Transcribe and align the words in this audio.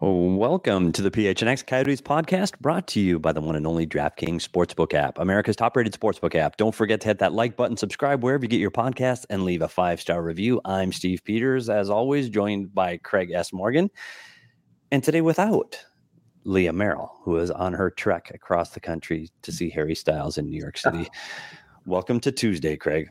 Welcome 0.00 0.92
to 0.92 1.02
the 1.02 1.10
PHNX 1.10 1.66
Coyotes 1.66 2.00
podcast 2.00 2.56
brought 2.60 2.86
to 2.88 3.00
you 3.00 3.18
by 3.18 3.32
the 3.32 3.40
one 3.40 3.56
and 3.56 3.66
only 3.66 3.84
DraftKings 3.84 4.48
Sportsbook 4.48 4.94
app, 4.94 5.18
America's 5.18 5.56
top 5.56 5.76
rated 5.76 5.92
sportsbook 5.92 6.36
app. 6.36 6.56
Don't 6.56 6.72
forget 6.72 7.00
to 7.00 7.08
hit 7.08 7.18
that 7.18 7.32
like 7.32 7.56
button, 7.56 7.76
subscribe 7.76 8.22
wherever 8.22 8.44
you 8.44 8.48
get 8.48 8.60
your 8.60 8.70
podcasts, 8.70 9.26
and 9.28 9.42
leave 9.42 9.60
a 9.60 9.66
five 9.66 10.00
star 10.00 10.22
review. 10.22 10.60
I'm 10.64 10.92
Steve 10.92 11.24
Peters, 11.24 11.68
as 11.68 11.90
always, 11.90 12.28
joined 12.28 12.72
by 12.72 12.98
Craig 12.98 13.32
S. 13.32 13.52
Morgan. 13.52 13.90
And 14.92 15.02
today, 15.02 15.20
without 15.20 15.84
Leah 16.44 16.72
Merrill, 16.72 17.18
who 17.24 17.36
is 17.38 17.50
on 17.50 17.72
her 17.72 17.90
trek 17.90 18.30
across 18.32 18.70
the 18.70 18.80
country 18.80 19.30
to 19.42 19.50
see 19.50 19.68
Harry 19.68 19.96
Styles 19.96 20.38
in 20.38 20.48
New 20.48 20.60
York 20.60 20.78
City. 20.78 21.08
Welcome 21.86 22.20
to 22.20 22.30
Tuesday, 22.30 22.76
Craig. 22.76 23.10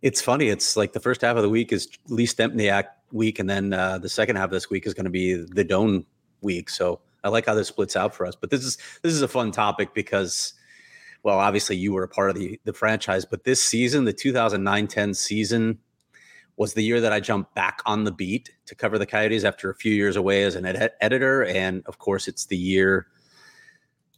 It's 0.00 0.20
funny. 0.20 0.48
It's 0.48 0.76
like 0.76 0.92
the 0.92 1.00
first 1.00 1.22
half 1.22 1.36
of 1.36 1.42
the 1.42 1.50
week 1.50 1.72
is 1.72 1.88
Lee 2.06 2.28
Stempniak 2.28 2.84
week, 3.12 3.38
and 3.38 3.48
then 3.48 3.72
uh, 3.72 3.98
the 3.98 4.08
second 4.08 4.36
half 4.36 4.46
of 4.46 4.50
this 4.50 4.70
week 4.70 4.86
is 4.86 4.94
going 4.94 5.04
to 5.04 5.10
be 5.10 5.34
the 5.34 5.64
Doan 5.64 6.04
week. 6.40 6.70
So 6.70 7.00
I 7.24 7.28
like 7.28 7.46
how 7.46 7.54
this 7.54 7.68
splits 7.68 7.96
out 7.96 8.14
for 8.14 8.26
us. 8.26 8.34
But 8.36 8.50
this 8.50 8.64
is 8.64 8.78
this 9.02 9.12
is 9.12 9.22
a 9.22 9.28
fun 9.28 9.52
topic 9.52 9.94
because, 9.94 10.54
well, 11.22 11.38
obviously 11.38 11.76
you 11.76 11.92
were 11.92 12.02
a 12.02 12.08
part 12.08 12.30
of 12.30 12.36
the 12.36 12.60
the 12.64 12.72
franchise, 12.72 13.24
but 13.24 13.44
this 13.44 13.62
season, 13.62 14.04
the 14.04 14.14
2009-10 14.14 15.16
season, 15.16 15.78
was 16.56 16.74
the 16.74 16.82
year 16.82 17.00
that 17.00 17.12
I 17.12 17.20
jumped 17.20 17.54
back 17.54 17.80
on 17.86 18.04
the 18.04 18.12
beat 18.12 18.50
to 18.66 18.74
cover 18.74 18.98
the 18.98 19.06
Coyotes 19.06 19.44
after 19.44 19.70
a 19.70 19.74
few 19.74 19.94
years 19.94 20.16
away 20.16 20.42
as 20.42 20.56
an 20.56 20.66
ed- 20.66 20.92
editor. 21.00 21.44
And 21.44 21.82
of 21.86 21.98
course, 21.98 22.28
it's 22.28 22.46
the 22.46 22.56
year 22.56 23.06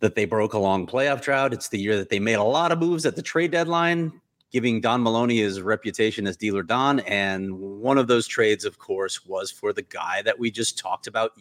that 0.01 0.17
they 0.17 0.25
broke 0.25 0.53
a 0.53 0.59
long 0.59 0.87
playoff 0.87 1.23
drought. 1.23 1.53
It's 1.53 1.69
the 1.69 1.79
year 1.79 1.97
that 1.97 2.09
they 2.09 2.19
made 2.19 2.35
a 2.35 2.43
lot 2.43 2.73
of 2.73 2.81
moves 2.81 3.07
at 3.07 3.15
the 3.15 3.23
trade 3.23 3.53
deadline, 3.53 4.21
giving 4.53 4.81
Don 4.81 5.03
Maloney 5.03 5.39
his 5.39 5.61
reputation 5.63 6.27
as 6.27 6.37
dealer 6.37 6.63
Don. 6.63 7.01
And 7.01 7.59
one 7.59 7.99
of 7.99 8.07
those 8.07 8.27
trades, 8.27 8.65
of 8.65 8.79
course, 8.79 9.25
was 9.25 9.51
for 9.51 9.73
the 9.73 9.83
guy 9.83 10.23
that 10.23 10.39
we 10.39 10.51
just 10.51 10.79
talked 10.79 11.07
about 11.07 11.33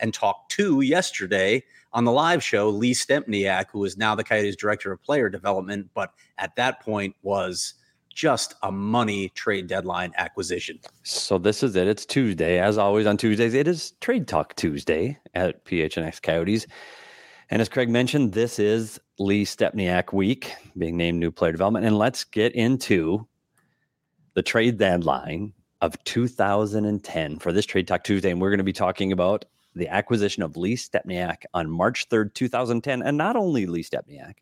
and 0.00 0.14
talked 0.14 0.52
to 0.52 0.80
yesterday 0.80 1.62
on 1.92 2.04
the 2.04 2.12
live 2.12 2.42
show, 2.42 2.70
Lee 2.70 2.94
Stempniak, 2.94 3.66
who 3.70 3.84
is 3.84 3.96
now 3.96 4.14
the 4.14 4.24
Coyotes 4.24 4.56
director 4.56 4.92
of 4.92 5.02
player 5.02 5.28
development, 5.28 5.90
but 5.92 6.12
at 6.38 6.56
that 6.56 6.80
point 6.80 7.14
was 7.22 7.74
just 8.14 8.54
a 8.62 8.70
money 8.70 9.30
trade 9.30 9.66
deadline 9.66 10.12
acquisition. 10.16 10.78
So 11.02 11.38
this 11.38 11.62
is 11.62 11.74
it. 11.76 11.88
It's 11.88 12.06
Tuesday. 12.06 12.58
As 12.58 12.78
always 12.78 13.06
on 13.06 13.16
Tuesdays, 13.16 13.54
it 13.54 13.66
is 13.66 13.92
Trade 14.00 14.28
Talk 14.28 14.54
Tuesday 14.54 15.18
at 15.34 15.64
PHNX 15.64 16.22
Coyotes. 16.22 16.66
And 17.52 17.60
as 17.60 17.68
Craig 17.68 17.90
mentioned, 17.90 18.32
this 18.32 18.58
is 18.58 18.98
Lee 19.18 19.44
Stepniak 19.44 20.14
week, 20.14 20.54
being 20.78 20.96
named 20.96 21.18
new 21.18 21.30
player 21.30 21.52
development. 21.52 21.84
And 21.84 21.98
let's 21.98 22.24
get 22.24 22.54
into 22.54 23.28
the 24.32 24.40
trade 24.40 24.78
deadline 24.78 25.52
of 25.82 26.02
2010 26.04 27.38
for 27.40 27.52
this 27.52 27.66
Trade 27.66 27.86
Talk 27.86 28.04
Tuesday. 28.04 28.30
And 28.30 28.40
we're 28.40 28.48
going 28.48 28.56
to 28.56 28.64
be 28.64 28.72
talking 28.72 29.12
about 29.12 29.44
the 29.74 29.86
acquisition 29.86 30.42
of 30.42 30.56
Lee 30.56 30.76
Stepniak 30.76 31.44
on 31.52 31.70
March 31.70 32.08
3rd, 32.08 32.32
2010. 32.32 33.02
And 33.02 33.18
not 33.18 33.36
only 33.36 33.66
Lee 33.66 33.82
Stepniak, 33.82 34.36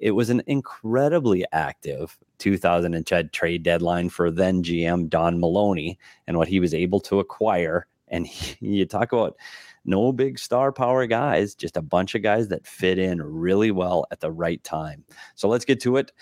it 0.00 0.10
was 0.10 0.28
an 0.28 0.42
incredibly 0.48 1.44
active 1.52 2.18
2010 2.38 3.30
trade 3.32 3.62
deadline 3.62 4.08
for 4.08 4.28
then 4.28 4.64
GM 4.64 5.08
Don 5.08 5.38
Maloney 5.38 6.00
and 6.26 6.36
what 6.36 6.48
he 6.48 6.58
was 6.58 6.74
able 6.74 6.98
to 6.98 7.20
acquire. 7.20 7.86
And 8.08 8.26
he, 8.26 8.56
you 8.78 8.86
talk 8.86 9.12
about 9.12 9.36
no 9.84 10.12
big 10.12 10.38
star 10.38 10.72
power 10.72 11.06
guys, 11.06 11.54
just 11.54 11.76
a 11.76 11.82
bunch 11.82 12.14
of 12.14 12.22
guys 12.22 12.48
that 12.48 12.66
fit 12.66 12.98
in 12.98 13.22
really 13.22 13.70
well 13.70 14.06
at 14.10 14.20
the 14.20 14.30
right 14.30 14.62
time. 14.64 15.04
So 15.34 15.48
let's 15.48 15.64
get 15.64 15.80
to 15.80 15.96
it. 15.96 16.12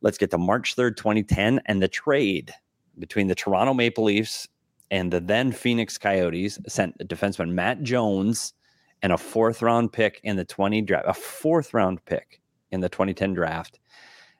Let's 0.00 0.18
get 0.18 0.30
to 0.30 0.38
March 0.38 0.76
3rd, 0.76 0.96
2010, 0.96 1.60
and 1.66 1.82
the 1.82 1.88
trade 1.88 2.52
between 2.98 3.28
the 3.28 3.34
Toronto 3.34 3.74
Maple 3.74 4.04
Leafs 4.04 4.48
and 4.90 5.12
the 5.12 5.20
then 5.20 5.52
Phoenix 5.52 5.98
Coyotes 5.98 6.58
sent 6.68 6.96
defenseman 6.98 7.50
Matt 7.50 7.82
Jones 7.82 8.54
and 9.02 9.12
a 9.12 9.18
fourth 9.18 9.62
round 9.62 9.92
pick 9.92 10.20
in 10.22 10.36
the 10.36 10.44
20 10.44 10.82
draft, 10.82 11.04
a 11.08 11.14
fourth 11.14 11.74
round 11.74 12.04
pick 12.04 12.40
in 12.70 12.80
the 12.80 12.88
2010 12.88 13.34
draft 13.34 13.78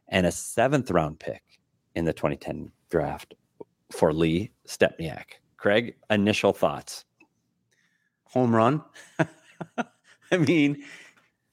and 0.08 0.26
a 0.26 0.32
seventh 0.32 0.90
round 0.90 1.18
pick 1.18 1.42
in 1.94 2.04
the 2.04 2.12
2010 2.12 2.70
draft 2.90 3.34
for 3.90 4.12
Lee 4.12 4.50
Stempniak. 4.66 5.40
Craig, 5.56 5.96
initial 6.10 6.52
thoughts? 6.52 7.04
Home 8.32 8.54
run. 8.54 8.82
I 10.32 10.36
mean, 10.36 10.84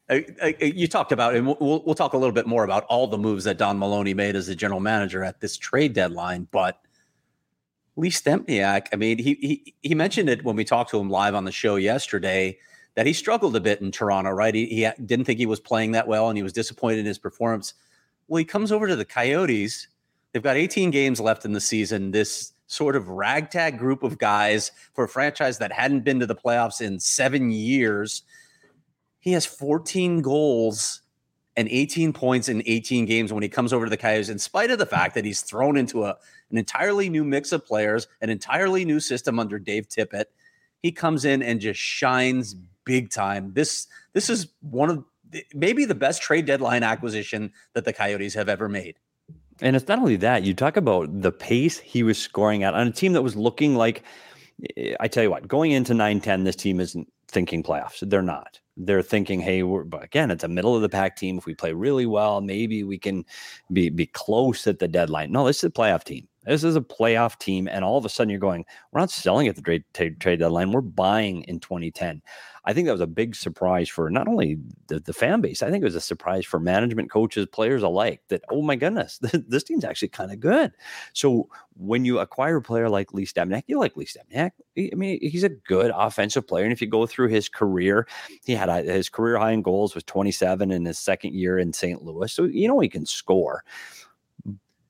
I, 0.09 0.25
I, 0.41 0.55
you 0.63 0.87
talked 0.87 1.11
about, 1.11 1.35
and 1.35 1.47
we'll, 1.47 1.83
we'll 1.85 1.95
talk 1.95 2.13
a 2.13 2.17
little 2.17 2.33
bit 2.33 2.47
more 2.47 2.63
about 2.63 2.83
all 2.85 3.07
the 3.07 3.17
moves 3.17 3.45
that 3.45 3.57
Don 3.57 3.79
Maloney 3.79 4.13
made 4.13 4.35
as 4.35 4.47
the 4.47 4.55
general 4.55 4.79
manager 4.79 5.23
at 5.23 5.39
this 5.39 5.57
trade 5.57 5.93
deadline. 5.93 6.47
But 6.51 6.79
Lee 7.95 8.09
Stempniak, 8.09 8.87
I 8.91 8.95
mean, 8.95 9.19
he, 9.19 9.35
he 9.35 9.75
he 9.81 9.95
mentioned 9.95 10.29
it 10.29 10.43
when 10.43 10.55
we 10.55 10.65
talked 10.65 10.91
to 10.91 10.99
him 10.99 11.09
live 11.09 11.35
on 11.35 11.45
the 11.45 11.51
show 11.51 11.75
yesterday 11.75 12.57
that 12.95 13.05
he 13.05 13.13
struggled 13.13 13.55
a 13.55 13.59
bit 13.59 13.81
in 13.81 13.91
Toronto, 13.91 14.31
right? 14.31 14.53
He, 14.53 14.65
he 14.67 14.89
didn't 15.05 15.25
think 15.25 15.39
he 15.39 15.45
was 15.45 15.59
playing 15.59 15.91
that 15.91 16.07
well 16.07 16.29
and 16.29 16.37
he 16.37 16.43
was 16.43 16.53
disappointed 16.53 16.99
in 16.99 17.05
his 17.05 17.17
performance. 17.17 17.73
Well, 18.27 18.39
he 18.39 18.45
comes 18.45 18.71
over 18.71 18.87
to 18.87 18.95
the 18.95 19.05
Coyotes. 19.05 19.87
They've 20.31 20.43
got 20.43 20.57
18 20.57 20.91
games 20.91 21.19
left 21.19 21.45
in 21.45 21.53
the 21.53 21.61
season. 21.61 22.11
This 22.11 22.52
sort 22.67 22.95
of 22.95 23.09
ragtag 23.09 23.77
group 23.77 24.03
of 24.03 24.17
guys 24.17 24.71
for 24.93 25.03
a 25.03 25.09
franchise 25.09 25.57
that 25.59 25.71
hadn't 25.71 26.01
been 26.01 26.19
to 26.19 26.25
the 26.25 26.35
playoffs 26.35 26.81
in 26.81 26.99
seven 26.99 27.51
years. 27.51 28.23
He 29.19 29.33
has 29.33 29.45
14 29.45 30.21
goals 30.21 31.01
and 31.55 31.67
18 31.69 32.13
points 32.13 32.49
in 32.49 32.63
18 32.65 33.05
games 33.05 33.31
when 33.31 33.43
he 33.43 33.49
comes 33.49 33.73
over 33.73 33.85
to 33.85 33.89
the 33.89 33.97
Coyotes, 33.97 34.29
in 34.29 34.39
spite 34.39 34.71
of 34.71 34.79
the 34.79 34.85
fact 34.85 35.13
that 35.15 35.25
he's 35.25 35.41
thrown 35.41 35.77
into 35.77 36.03
a, 36.03 36.17
an 36.49 36.57
entirely 36.57 37.09
new 37.09 37.23
mix 37.23 37.51
of 37.51 37.65
players, 37.65 38.07
an 38.21 38.29
entirely 38.29 38.85
new 38.85 38.99
system 38.99 39.39
under 39.39 39.59
Dave 39.59 39.87
Tippett. 39.87 40.25
He 40.81 40.91
comes 40.91 41.25
in 41.25 41.43
and 41.43 41.61
just 41.61 41.79
shines 41.79 42.55
big 42.85 43.09
time. 43.11 43.53
This 43.53 43.87
this 44.13 44.29
is 44.29 44.47
one 44.61 44.89
of 44.89 45.05
maybe 45.53 45.85
the 45.85 45.95
best 45.95 46.21
trade 46.21 46.45
deadline 46.45 46.83
acquisition 46.83 47.51
that 47.73 47.85
the 47.85 47.93
Coyotes 47.93 48.33
have 48.33 48.49
ever 48.49 48.67
made. 48.67 48.97
And 49.63 49.75
it's 49.75 49.87
not 49.87 49.99
only 49.99 50.17
that, 50.17 50.43
you 50.43 50.53
talk 50.53 50.77
about 50.77 51.21
the 51.21 51.31
pace 51.31 51.79
he 51.79 52.03
was 52.03 52.17
scoring 52.17 52.63
at 52.63 52.73
on 52.75 52.85
a 52.85 52.91
team 52.91 53.13
that 53.13 53.23
was 53.23 53.35
looking 53.35 53.75
like 53.75 54.03
I 54.99 55.07
tell 55.07 55.23
you 55.23 55.31
what, 55.31 55.47
going 55.47 55.71
into 55.71 55.93
9-10, 55.93 56.43
this 56.43 56.55
team 56.55 56.79
isn't 56.79 57.11
thinking 57.27 57.63
playoffs. 57.63 58.07
They're 58.07 58.21
not. 58.21 58.59
They're 58.77 59.01
thinking, 59.01 59.39
hey, 59.39 59.63
we're 59.63 59.83
but 59.83 60.03
again, 60.03 60.31
it's 60.31 60.43
a 60.43 60.47
middle 60.47 60.75
of 60.75 60.81
the 60.81 60.89
pack 60.89 61.15
team. 61.15 61.37
If 61.37 61.45
we 61.45 61.55
play 61.55 61.73
really 61.73 62.05
well, 62.05 62.41
maybe 62.41 62.83
we 62.83 62.97
can 62.97 63.25
be 63.71 63.89
be 63.89 64.07
close 64.07 64.67
at 64.67 64.79
the 64.79 64.87
deadline. 64.87 65.31
No, 65.31 65.45
this 65.45 65.57
is 65.57 65.63
a 65.65 65.69
playoff 65.69 66.03
team. 66.03 66.27
This 66.45 66.63
is 66.63 66.75
a 66.75 66.81
playoff 66.81 67.39
team, 67.39 67.67
and 67.67 67.85
all 67.85 67.97
of 67.97 68.05
a 68.05 68.09
sudden 68.09 68.29
you're 68.29 68.39
going, 68.39 68.65
we're 68.91 68.99
not 68.99 69.11
selling 69.11 69.47
at 69.47 69.55
the 69.55 69.61
trade, 69.61 69.83
trade, 69.93 70.19
deadline. 70.19 70.71
We're 70.71 70.81
buying 70.81 71.43
in 71.43 71.59
2010. 71.59 72.21
I 72.65 72.73
think 72.73 72.85
that 72.85 72.93
was 72.93 73.01
a 73.01 73.07
big 73.07 73.35
surprise 73.35 73.89
for 73.89 74.09
not 74.09 74.27
only 74.27 74.57
the, 74.87 74.99
the 74.99 75.11
fan 75.11 75.41
base, 75.41 75.61
I 75.61 75.69
think 75.69 75.81
it 75.81 75.85
was 75.85 75.95
a 75.95 76.01
surprise 76.01 76.45
for 76.45 76.59
management, 76.59 77.11
coaches, 77.11 77.45
players 77.51 77.83
alike 77.83 78.21
that, 78.29 78.41
oh 78.49 78.61
my 78.61 78.77
goodness, 78.77 79.19
this 79.33 79.63
team's 79.63 79.83
actually 79.83 80.07
kind 80.09 80.31
of 80.31 80.39
good. 80.39 80.71
So 81.11 81.49
when 81.75 82.05
you 82.05 82.19
acquire 82.19 82.57
a 82.57 82.61
player 82.61 82.87
like 82.87 83.13
Lee 83.13 83.25
Stempniak, 83.25 83.63
you 83.67 83.79
like 83.79 83.97
Lee 83.97 84.05
Stempniak. 84.05 84.51
I 84.77 84.95
mean, 84.95 85.19
he's 85.21 85.43
a 85.43 85.49
good 85.49 85.91
offensive 85.93 86.47
player. 86.47 86.63
And 86.63 86.71
if 86.71 86.81
you 86.81 86.87
go 86.87 87.05
through 87.05 87.29
his 87.29 87.49
career, 87.49 88.07
he 88.45 88.53
had 88.53 88.69
a, 88.69 88.81
his 88.81 89.09
career 89.09 89.37
high 89.37 89.51
in 89.51 89.61
goals 89.61 89.93
was 89.93 90.05
27 90.05 90.71
in 90.71 90.85
his 90.85 90.99
second 90.99 91.33
year 91.33 91.59
in 91.59 91.73
St. 91.73 92.01
Louis. 92.01 92.31
So, 92.31 92.45
you 92.45 92.69
know, 92.69 92.79
he 92.79 92.87
can 92.87 93.05
score. 93.05 93.63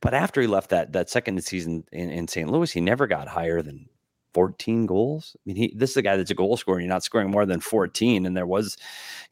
But 0.04 0.14
after 0.14 0.42
he 0.42 0.48
left 0.48 0.70
that 0.72 0.92
that 0.92 1.10
second 1.10 1.42
season 1.46 1.86
in, 1.94 2.10
in 2.10 2.28
St. 2.28 2.52
Louis, 2.52 2.70
he 2.70 2.82
never 2.82 3.08
got 3.08 3.30
higher 3.30 3.62
than 3.62 3.88
14 4.34 4.86
goals. 4.86 5.38
I 5.38 5.40
mean, 5.46 5.56
he 5.56 5.74
this 5.78 5.92
is 5.92 5.98
a 5.98 6.02
guy 6.02 6.18
that's 6.18 6.30
a 6.30 6.36
goal 6.36 6.58
scorer. 6.58 6.82
You're 6.82 6.90
not 6.90 7.06
scoring 7.06 7.32
more 7.32 7.46
than 7.46 7.62
14. 7.62 8.26
And 8.26 8.36
there 8.36 8.46
was, 8.46 8.76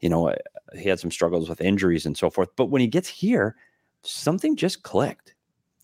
you 0.00 0.08
know, 0.08 0.28
uh, 0.28 0.36
he 0.74 0.88
had 0.88 0.98
some 0.98 1.10
struggles 1.10 1.50
with 1.50 1.60
injuries 1.60 2.06
and 2.06 2.16
so 2.16 2.30
forth. 2.30 2.48
But 2.56 2.70
when 2.70 2.80
he 2.80 2.86
gets 2.86 3.06
here, 3.06 3.54
something 4.02 4.56
just 4.56 4.82
clicked. 4.82 5.34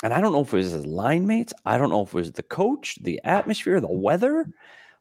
And 0.02 0.14
I 0.14 0.22
don't 0.22 0.32
know 0.32 0.40
if 0.40 0.54
it 0.54 0.56
was 0.56 0.72
his 0.72 0.86
line 0.86 1.26
mates. 1.26 1.52
I 1.66 1.76
don't 1.76 1.90
know 1.90 2.02
if 2.02 2.08
it 2.08 2.14
was 2.14 2.32
the 2.32 2.42
coach, 2.42 2.96
the 3.02 3.20
atmosphere, 3.24 3.82
the 3.82 3.92
weather. 3.92 4.46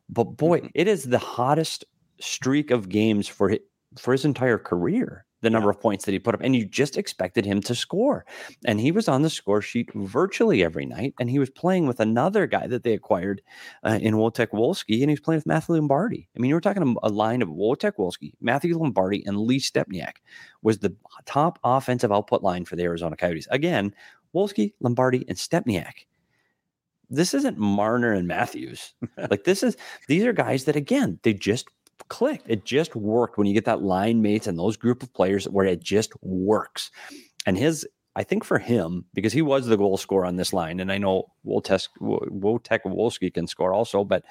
But 0.10 0.26
boy, 0.26 0.60
mm-hmm. 0.60 0.68
it 0.74 0.90
is 0.90 1.06
the 1.06 1.18
hottest 1.18 1.86
streak 2.20 2.72
of 2.72 2.90
games 2.90 3.30
for 3.30 3.48
his, 3.48 3.60
for 3.98 4.12
his 4.12 4.26
entire 4.26 4.58
career. 4.58 5.24
The 5.42 5.50
number 5.50 5.68
yeah. 5.68 5.76
of 5.76 5.82
points 5.82 6.06
that 6.06 6.12
he 6.12 6.20
put 6.20 6.36
up, 6.36 6.42
and 6.42 6.56
you 6.56 6.66
just 6.66 6.98
expected 6.98 7.46
him 7.46 7.62
to 7.62 7.76
score. 7.76 8.26
And 8.66 8.80
he 8.80 8.92
was 8.92 9.08
on 9.08 9.22
the 9.22 9.30
score 9.30 9.62
sheet 9.62 9.92
virtually 9.94 10.64
every 10.64 10.86
night, 10.86 11.14
and 11.20 11.30
he 11.30 11.40
was 11.40 11.50
playing 11.50 11.88
with 11.88 12.00
another 12.00 12.48
guy 12.48 12.68
that 12.68 12.84
they 12.84 12.94
acquired 12.94 13.42
uh, 13.84 14.00
in 14.02 14.16
Wojtek 14.16 14.48
Wolski, 14.48 15.02
and 15.02 15.10
he 15.10 15.14
was 15.14 15.20
playing 15.20 15.40
with 15.40 15.46
Matthew 15.46 15.76
Lombardi. 15.76 16.28
I 16.36 16.40
mean, 16.40 16.50
you 16.50 16.56
were 16.56 16.62
talking 16.62 16.98
a, 17.04 17.08
a 17.08 17.10
line 17.10 17.42
of 17.42 17.50
Wojtek 17.50 17.94
Wolski, 17.98 18.34
Matthew 18.42 18.78
Lombardi, 18.78 19.24
and 19.26 19.38
Lee 19.38 19.60
Stepniak 19.60 20.18
was 20.62 20.80
the 20.80 20.96
top 21.26 21.60
offensive 21.64 22.12
output 22.12 22.42
line 22.44 22.66
for 22.66 22.76
the 22.76 22.84
Arizona 22.84 23.16
Coyotes. 23.16 23.48
Again, 23.52 23.94
Wolski, 24.34 24.74
Lombardi, 24.80 25.26
and 25.28 25.38
Stepniak. 25.38 26.06
This 27.10 27.34
isn't 27.34 27.58
Marner 27.58 28.12
and 28.12 28.28
Matthews. 28.28 28.94
like 29.30 29.46
this 29.46 29.64
is 29.64 29.78
these 30.08 30.26
are 30.26 30.34
guys 30.34 30.66
that 30.66 30.76
again 30.76 31.20
they 31.24 31.34
just 31.34 31.68
clicked. 32.10 32.50
It 32.50 32.66
just 32.66 32.96
worked 32.96 33.38
when 33.38 33.48
you 33.48 33.54
get 33.54 33.66
that 33.66 33.82
line 33.82 34.22
mates 34.22 34.48
and 34.48 34.58
those 34.58 34.78
group 34.78 35.04
of 35.04 35.14
players 35.14 35.46
where 35.46 35.66
it 35.66 35.82
just 35.82 36.12
works. 36.22 36.92
And 37.46 37.58
his, 37.58 37.88
I 38.16 38.24
think 38.24 38.44
for 38.44 38.60
him, 38.60 39.06
because 39.14 39.34
he 39.34 39.42
was 39.42 39.66
the 39.66 39.78
goal 39.78 39.98
scorer 39.98 40.26
on 40.26 40.36
this 40.36 40.54
line, 40.54 40.80
and 40.80 40.92
I 40.92 40.98
know 40.98 41.32
Wojtek 41.46 41.90
Wolski 42.02 43.34
can 43.34 43.48
score 43.48 43.74
also, 43.74 44.04
but 44.04 44.24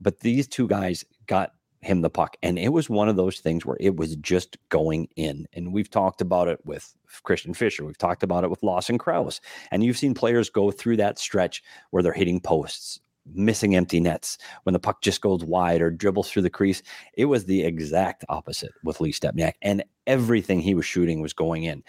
but 0.00 0.20
these 0.20 0.48
two 0.48 0.66
guys 0.66 1.04
got 1.26 1.52
him 1.82 2.00
the 2.00 2.10
puck. 2.10 2.36
And 2.42 2.58
it 2.58 2.70
was 2.70 2.88
one 2.88 3.08
of 3.08 3.16
those 3.16 3.40
things 3.40 3.66
where 3.66 3.76
it 3.80 3.96
was 3.96 4.16
just 4.16 4.56
going 4.68 5.08
in. 5.16 5.46
And 5.52 5.72
we've 5.72 5.90
talked 5.90 6.20
about 6.20 6.48
it 6.48 6.64
with 6.64 6.94
Christian 7.24 7.54
Fischer. 7.54 7.84
We've 7.84 7.98
talked 7.98 8.22
about 8.22 8.44
it 8.44 8.50
with 8.50 8.62
Lawson 8.62 8.98
Crouse. 8.98 9.40
And 9.70 9.84
you've 9.84 9.98
seen 9.98 10.14
players 10.14 10.48
go 10.48 10.70
through 10.70 10.96
that 10.98 11.18
stretch 11.18 11.62
where 11.90 12.02
they're 12.02 12.12
hitting 12.12 12.40
posts 12.40 13.00
missing 13.26 13.76
empty 13.76 14.00
nets 14.00 14.38
when 14.64 14.72
the 14.72 14.78
puck 14.78 15.02
just 15.02 15.20
goes 15.20 15.44
wide 15.44 15.82
or 15.82 15.90
dribbles 15.90 16.30
through 16.30 16.42
the 16.42 16.50
crease. 16.50 16.82
It 17.14 17.26
was 17.26 17.44
the 17.44 17.62
exact 17.62 18.24
opposite 18.28 18.72
with 18.84 19.00
Lee 19.00 19.12
Stempniak, 19.12 19.54
and 19.62 19.84
everything 20.06 20.60
he 20.60 20.74
was 20.74 20.86
shooting 20.86 21.20
was 21.20 21.32
going 21.32 21.64
in. 21.64 21.82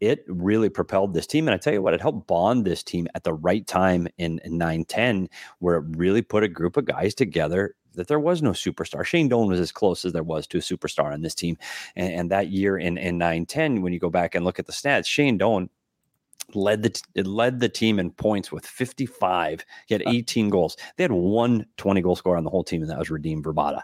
It 0.00 0.24
really 0.28 0.70
propelled 0.70 1.12
this 1.12 1.26
team. 1.26 1.46
And 1.46 1.54
I 1.54 1.58
tell 1.58 1.74
you 1.74 1.82
what, 1.82 1.92
it 1.92 2.00
helped 2.00 2.26
bond 2.26 2.64
this 2.64 2.82
team 2.82 3.06
at 3.14 3.22
the 3.22 3.34
right 3.34 3.66
time 3.66 4.08
in, 4.16 4.40
in 4.44 4.56
9 4.56 4.84
10, 4.86 5.28
where 5.58 5.76
it 5.76 5.84
really 5.90 6.22
put 6.22 6.42
a 6.42 6.48
group 6.48 6.78
of 6.78 6.86
guys 6.86 7.14
together 7.14 7.74
that 7.94 8.08
there 8.08 8.20
was 8.20 8.40
no 8.40 8.52
superstar. 8.52 9.04
Shane 9.04 9.28
Doan 9.28 9.48
was 9.48 9.60
as 9.60 9.72
close 9.72 10.04
as 10.04 10.12
there 10.12 10.22
was 10.22 10.46
to 10.46 10.58
a 10.58 10.60
superstar 10.60 11.12
on 11.12 11.20
this 11.20 11.34
team. 11.34 11.58
And, 11.96 12.12
and 12.12 12.30
that 12.30 12.48
year 12.48 12.78
in, 12.78 12.96
in 12.96 13.18
9 13.18 13.44
10, 13.46 13.82
when 13.82 13.92
you 13.92 13.98
go 13.98 14.10
back 14.10 14.34
and 14.34 14.44
look 14.44 14.58
at 14.58 14.66
the 14.66 14.72
stats, 14.72 15.06
Shane 15.06 15.36
Doan 15.36 15.68
led 16.54 16.82
the 16.82 17.02
it 17.14 17.26
led 17.26 17.60
the 17.60 17.68
team 17.68 17.98
in 17.98 18.10
points 18.10 18.50
with 18.50 18.66
55. 18.66 19.64
He 19.86 19.94
had 19.94 20.02
18 20.06 20.50
goals. 20.50 20.76
They 20.96 21.04
had 21.04 21.12
one 21.12 21.66
20 21.76 22.00
goal 22.00 22.16
scorer 22.16 22.36
on 22.36 22.44
the 22.44 22.50
whole 22.50 22.64
team, 22.64 22.82
and 22.82 22.90
that 22.90 22.98
was 22.98 23.08
Radim 23.08 23.42
Vrbata. 23.42 23.82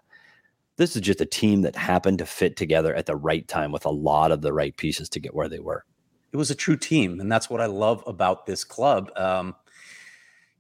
This 0.77 0.95
is 0.95 1.03
just 1.03 1.21
a 1.21 1.27
team 1.27 1.63
that 1.63 1.75
happened 1.75 2.19
to 2.19 2.27
fit 2.27 2.57
together 2.57 2.95
at 2.95 3.07
the 3.07 3.17
right 3.17 3.47
time 3.49 3.73
with 3.73 3.87
a 3.87 3.91
lot 3.91 4.31
of 4.31 4.43
the 4.43 4.53
right 4.53 4.77
pieces 4.77 5.09
to 5.11 5.21
get 5.21 5.35
where 5.35 5.49
they 5.49 5.61
were. 5.61 5.85
It 6.33 6.37
was 6.37 6.51
a 6.51 6.55
true 6.55 6.77
team, 6.77 7.21
and 7.21 7.33
that's 7.33 7.49
what 7.49 7.61
I 7.61 7.67
love 7.67 8.05
about 8.07 8.45
this 8.45 8.63
club. 8.63 9.11
Um, 9.17 9.55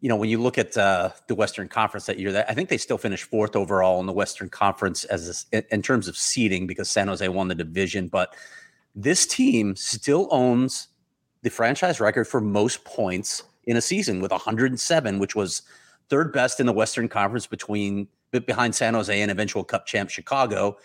you 0.00 0.08
know, 0.08 0.16
when 0.16 0.28
you 0.28 0.40
look 0.40 0.58
at 0.58 0.76
uh, 0.76 1.10
the 1.26 1.34
Western 1.34 1.68
Conference 1.68 2.06
that 2.06 2.18
year, 2.18 2.32
that 2.32 2.50
I 2.50 2.54
think 2.54 2.68
they 2.68 2.78
still 2.78 2.98
finished 2.98 3.24
fourth 3.24 3.56
overall 3.56 3.98
in 4.00 4.06
the 4.06 4.12
Western 4.12 4.48
Conference 4.48 5.04
as 5.04 5.46
a, 5.52 5.74
in 5.74 5.82
terms 5.82 6.06
of 6.08 6.16
seeding 6.16 6.66
because 6.66 6.88
San 6.88 7.08
Jose 7.08 7.26
won 7.28 7.48
the 7.48 7.54
division. 7.54 8.08
But 8.08 8.36
this 8.94 9.26
team 9.26 9.76
still 9.76 10.28
owns 10.30 10.88
the 11.42 11.50
franchise 11.50 12.00
record 12.00 12.26
for 12.26 12.40
most 12.40 12.84
points 12.84 13.42
in 13.64 13.76
a 13.76 13.80
season 13.80 14.20
with 14.20 14.30
107, 14.30 15.18
which 15.18 15.34
was 15.34 15.62
third 16.08 16.32
best 16.32 16.60
in 16.60 16.66
the 16.66 16.72
Western 16.72 17.08
Conference 17.08 17.46
between 17.46 18.08
behind 18.30 18.74
San 18.74 18.94
Jose 18.94 19.20
and 19.20 19.30
eventual 19.30 19.64
Cup 19.64 19.86
champ 19.86 20.10
Chicago. 20.10 20.76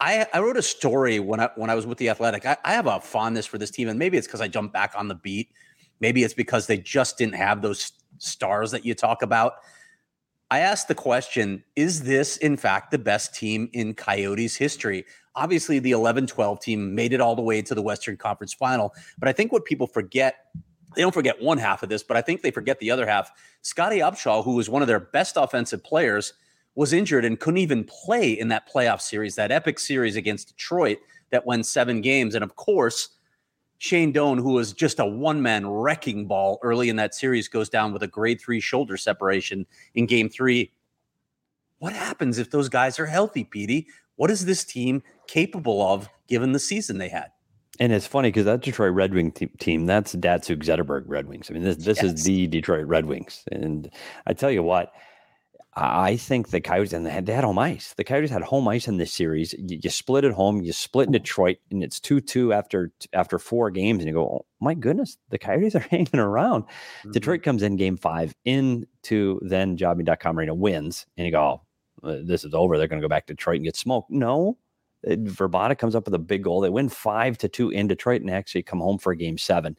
I, 0.00 0.26
I 0.34 0.40
wrote 0.40 0.56
a 0.56 0.62
story 0.62 1.20
when 1.20 1.40
I 1.40 1.50
when 1.54 1.70
I 1.70 1.74
was 1.74 1.86
with 1.86 1.98
the 1.98 2.08
Athletic. 2.10 2.44
I, 2.44 2.56
I 2.64 2.72
have 2.72 2.86
a 2.86 3.00
fondness 3.00 3.46
for 3.46 3.58
this 3.58 3.70
team, 3.70 3.88
and 3.88 3.98
maybe 3.98 4.16
it's 4.16 4.26
because 4.26 4.40
I 4.40 4.48
jumped 4.48 4.74
back 4.74 4.92
on 4.96 5.08
the 5.08 5.14
beat. 5.14 5.50
Maybe 6.00 6.24
it's 6.24 6.34
because 6.34 6.66
they 6.66 6.78
just 6.78 7.16
didn't 7.16 7.36
have 7.36 7.62
those 7.62 7.92
stars 8.18 8.70
that 8.72 8.84
you 8.84 8.94
talk 8.94 9.22
about. 9.22 9.54
I 10.50 10.60
asked 10.60 10.88
the 10.88 10.94
question 10.94 11.64
Is 11.76 12.02
this, 12.02 12.36
in 12.36 12.56
fact, 12.56 12.90
the 12.90 12.98
best 12.98 13.34
team 13.34 13.68
in 13.72 13.94
Coyotes 13.94 14.56
history? 14.56 15.04
obviously 15.34 15.78
the 15.78 15.92
11 15.92 16.26
12 16.26 16.60
team 16.60 16.94
made 16.94 17.12
it 17.12 17.20
all 17.20 17.36
the 17.36 17.42
way 17.42 17.62
to 17.62 17.74
the 17.74 17.82
Western 17.82 18.16
Conference 18.16 18.52
final. 18.52 18.94
But 19.18 19.28
I 19.28 19.32
think 19.32 19.52
what 19.52 19.64
people 19.64 19.86
forget, 19.86 20.36
they 20.94 21.02
don't 21.02 21.14
forget 21.14 21.42
one 21.42 21.58
half 21.58 21.82
of 21.82 21.88
this, 21.88 22.02
but 22.02 22.16
I 22.16 22.22
think 22.22 22.42
they 22.42 22.50
forget 22.50 22.78
the 22.78 22.90
other 22.90 23.06
half. 23.06 23.30
Scottie 23.62 23.98
Upshall, 23.98 24.44
who 24.44 24.54
was 24.54 24.68
one 24.68 24.82
of 24.82 24.88
their 24.88 25.00
best 25.00 25.36
offensive 25.36 25.82
players, 25.82 26.34
was 26.74 26.92
injured 26.92 27.24
and 27.24 27.38
couldn't 27.38 27.58
even 27.58 27.84
play 27.84 28.32
in 28.32 28.48
that 28.48 28.68
playoff 28.70 29.00
series, 29.00 29.36
that 29.36 29.52
epic 29.52 29.78
series 29.78 30.16
against 30.16 30.48
Detroit 30.48 30.98
that 31.30 31.46
won 31.46 31.62
seven 31.62 32.00
games. 32.00 32.34
And 32.34 32.42
of 32.42 32.56
course, 32.56 33.10
Shane 33.78 34.12
Doan, 34.12 34.38
who 34.38 34.52
was 34.52 34.72
just 34.72 34.98
a 34.98 35.06
one 35.06 35.42
man 35.42 35.66
wrecking 35.66 36.26
ball 36.26 36.58
early 36.62 36.88
in 36.88 36.96
that 36.96 37.14
series, 37.14 37.48
goes 37.48 37.68
down 37.68 37.92
with 37.92 38.02
a 38.02 38.06
grade 38.08 38.40
three 38.40 38.60
shoulder 38.60 38.96
separation 38.96 39.66
in 39.94 40.06
game 40.06 40.28
three. 40.28 40.72
What 41.78 41.92
happens 41.92 42.38
if 42.38 42.50
those 42.50 42.68
guys 42.68 42.98
are 42.98 43.06
healthy, 43.06 43.44
Petey? 43.44 43.88
What 44.16 44.30
is 44.30 44.46
this 44.46 44.64
team 44.64 45.02
capable 45.26 45.82
of 45.82 46.08
given 46.28 46.52
the 46.52 46.58
season 46.58 46.98
they 46.98 47.08
had? 47.08 47.30
And 47.80 47.92
it's 47.92 48.06
funny 48.06 48.28
because 48.28 48.44
that 48.44 48.60
Detroit 48.60 48.94
Red 48.94 49.12
Wing 49.12 49.32
te- 49.32 49.46
team, 49.58 49.86
that's 49.86 50.14
Datsyuk 50.14 50.62
Zetterberg 50.62 51.04
Red 51.06 51.26
Wings. 51.26 51.50
I 51.50 51.54
mean, 51.54 51.64
this 51.64 51.76
this 51.76 52.02
yes. 52.02 52.14
is 52.14 52.24
the 52.24 52.46
Detroit 52.46 52.86
Red 52.86 53.06
Wings. 53.06 53.44
And 53.50 53.90
I 54.26 54.32
tell 54.32 54.50
you 54.50 54.62
what, 54.62 54.92
I 55.76 56.16
think 56.16 56.50
the 56.50 56.60
Coyotes 56.60 56.92
and 56.92 57.04
they 57.04 57.10
had, 57.10 57.26
they 57.26 57.32
had 57.32 57.42
home 57.42 57.58
ice. 57.58 57.94
The 57.96 58.04
Coyotes 58.04 58.30
had 58.30 58.42
home 58.42 58.68
ice 58.68 58.86
in 58.86 58.96
this 58.96 59.12
series. 59.12 59.54
You, 59.54 59.78
you 59.82 59.90
split 59.90 60.24
at 60.24 60.32
home, 60.32 60.62
you 60.62 60.72
split 60.72 61.06
in 61.06 61.12
Detroit, 61.12 61.56
and 61.70 61.82
it's 61.82 61.98
two 61.98 62.20
two 62.20 62.52
after 62.52 62.92
after 63.12 63.38
four 63.40 63.70
games, 63.70 63.98
and 63.98 64.06
you 64.06 64.14
go, 64.14 64.24
oh, 64.24 64.46
my 64.60 64.74
goodness, 64.74 65.16
the 65.30 65.38
Coyotes 65.38 65.74
are 65.74 65.80
hanging 65.90 66.18
around. 66.18 66.64
Mm-hmm. 66.64 67.10
Detroit 67.10 67.42
comes 67.42 67.62
in 67.62 67.76
game 67.76 67.96
five 67.96 68.34
into 68.44 69.40
then 69.42 69.76
Jobing.com 69.76 70.38
arena 70.38 70.54
wins, 70.54 71.06
and 71.16 71.26
you 71.26 71.32
go, 71.32 71.62
uh, 72.04 72.18
this 72.22 72.44
is 72.44 72.54
over. 72.54 72.78
They're 72.78 72.86
going 72.88 73.00
to 73.00 73.04
go 73.04 73.10
back 73.10 73.26
to 73.26 73.34
Detroit 73.34 73.56
and 73.56 73.64
get 73.64 73.76
smoked. 73.76 74.10
No, 74.10 74.58
Vrbata 75.06 75.76
comes 75.76 75.94
up 75.94 76.04
with 76.04 76.14
a 76.14 76.18
big 76.18 76.42
goal. 76.42 76.60
They 76.60 76.70
win 76.70 76.88
five 76.88 77.38
to 77.38 77.48
two 77.48 77.70
in 77.70 77.86
Detroit 77.86 78.20
and 78.20 78.30
actually 78.30 78.62
come 78.62 78.80
home 78.80 78.98
for 78.98 79.14
game 79.14 79.38
seven. 79.38 79.76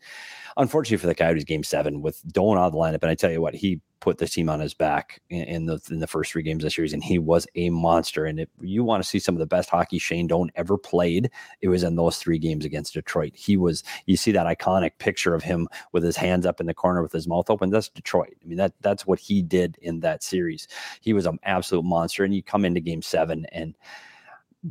Unfortunately 0.58 0.98
for 0.98 1.08
the 1.08 1.16
Coyotes, 1.16 1.44
game 1.44 1.64
seven 1.64 2.02
with 2.02 2.22
out 2.38 2.58
of 2.58 2.72
the 2.72 2.78
lineup. 2.78 3.02
And 3.02 3.12
I 3.12 3.16
tell 3.16 3.32
you 3.32 3.42
what, 3.42 3.56
he 3.56 3.82
put 4.00 4.20
this 4.20 4.32
team 4.32 4.50
on 4.50 4.60
his 4.60 4.74
back 4.74 5.20
in, 5.30 5.44
in 5.44 5.66
the 5.66 5.82
in 5.90 6.00
the 6.00 6.08
first 6.08 6.32
three 6.32 6.44
games 6.44 6.64
of 6.64 6.68
the 6.68 6.72
series, 6.72 6.94
and 6.94 7.04
he 7.04 7.18
was 7.18 7.48
a 7.56 7.70
monster. 7.72 8.26
And 8.26 8.40
if 8.40 8.50
you 8.62 8.84
want 8.84 9.04
to 9.04 9.10
see 9.10 9.20
some 9.20 9.36
of 9.36 9.40
the 9.40 9.48
best 9.48 9.70
hockey 9.70 9.98
Shane 9.98 10.28
Doan 10.28 10.52
ever 10.56 10.78
played, 10.78 11.30
it 11.62 11.68
was 11.68 11.84
in 11.84 11.96
those 11.96 12.18
three 12.18 12.38
games 12.38 12.64
against 12.64 12.94
Detroit. 12.94 13.34
He 13.36 13.58
was. 13.58 13.84
You 14.06 14.16
see 14.16 14.32
that 14.32 14.46
iconic 14.46 14.92
picture 15.00 15.34
of 15.34 15.44
him 15.44 15.68
with 15.92 16.04
his 16.04 16.16
hands 16.16 16.46
up 16.46 16.62
in 16.62 16.68
the 16.68 16.74
corner 16.74 17.02
with 17.02 17.12
his 17.12 17.28
mouth 17.28 17.50
open. 17.50 17.70
That's 17.70 17.90
Detroit. 17.90 18.36
I 18.42 18.48
mean 18.48 18.58
that 18.58 18.74
that's 18.82 19.06
what 19.06 19.20
he 19.20 19.42
did 19.42 19.78
in 19.82 20.02
that 20.02 20.24
series. 20.24 20.68
He 21.02 21.12
was 21.12 21.26
an 21.26 21.40
absolute 21.44 21.84
monster. 21.84 22.24
And 22.24 22.34
you 22.34 22.44
come 22.44 22.64
into 22.64 22.80
game 22.80 23.02
seven 23.02 23.46
and 23.52 23.76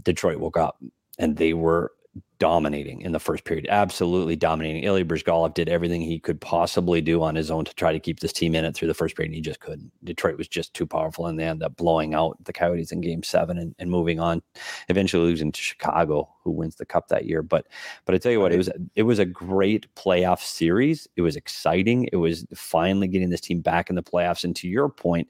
Detroit 0.02 0.38
woke 0.38 0.56
up 0.56 0.82
and 1.18 1.36
they 1.36 1.54
were 1.54 1.92
dominating 2.38 3.00
in 3.00 3.12
the 3.12 3.18
first 3.18 3.44
period, 3.44 3.66
absolutely 3.70 4.36
dominating. 4.36 4.82
Ilya 4.82 5.04
Bryzgalov 5.04 5.54
did 5.54 5.68
everything 5.68 6.00
he 6.00 6.18
could 6.18 6.40
possibly 6.40 7.00
do 7.00 7.22
on 7.22 7.34
his 7.34 7.50
own 7.50 7.64
to 7.64 7.74
try 7.74 7.92
to 7.92 8.00
keep 8.00 8.20
this 8.20 8.32
team 8.32 8.54
in 8.54 8.64
it 8.64 8.74
through 8.74 8.88
the 8.88 8.94
first 8.94 9.16
period, 9.16 9.30
and 9.30 9.34
he 9.34 9.40
just 9.40 9.60
couldn't. 9.60 9.90
Detroit 10.04 10.36
was 10.36 10.48
just 10.48 10.74
too 10.74 10.86
powerful, 10.86 11.26
and 11.26 11.38
they 11.38 11.44
ended 11.44 11.64
up 11.64 11.76
blowing 11.76 12.12
out 12.12 12.36
the 12.44 12.52
Coyotes 12.52 12.92
in 12.92 13.00
Game 13.00 13.22
Seven 13.22 13.56
and, 13.56 13.74
and 13.78 13.90
moving 13.90 14.20
on, 14.20 14.42
eventually 14.88 15.22
losing 15.22 15.52
to 15.52 15.60
Chicago, 15.60 16.28
who 16.42 16.50
wins 16.50 16.76
the 16.76 16.84
Cup 16.84 17.08
that 17.08 17.24
year. 17.24 17.42
But 17.42 17.66
but 18.04 18.14
I 18.14 18.18
tell 18.18 18.32
you 18.32 18.40
what, 18.40 18.52
it 18.52 18.58
was 18.58 18.70
it 18.94 19.04
was 19.04 19.18
a 19.18 19.24
great 19.24 19.92
playoff 19.94 20.40
series. 20.40 21.08
It 21.16 21.22
was 21.22 21.36
exciting. 21.36 22.08
It 22.12 22.16
was 22.16 22.46
finally 22.54 23.08
getting 23.08 23.30
this 23.30 23.40
team 23.40 23.60
back 23.60 23.88
in 23.88 23.96
the 23.96 24.02
playoffs. 24.02 24.44
And 24.44 24.54
to 24.56 24.68
your 24.68 24.88
point 24.88 25.28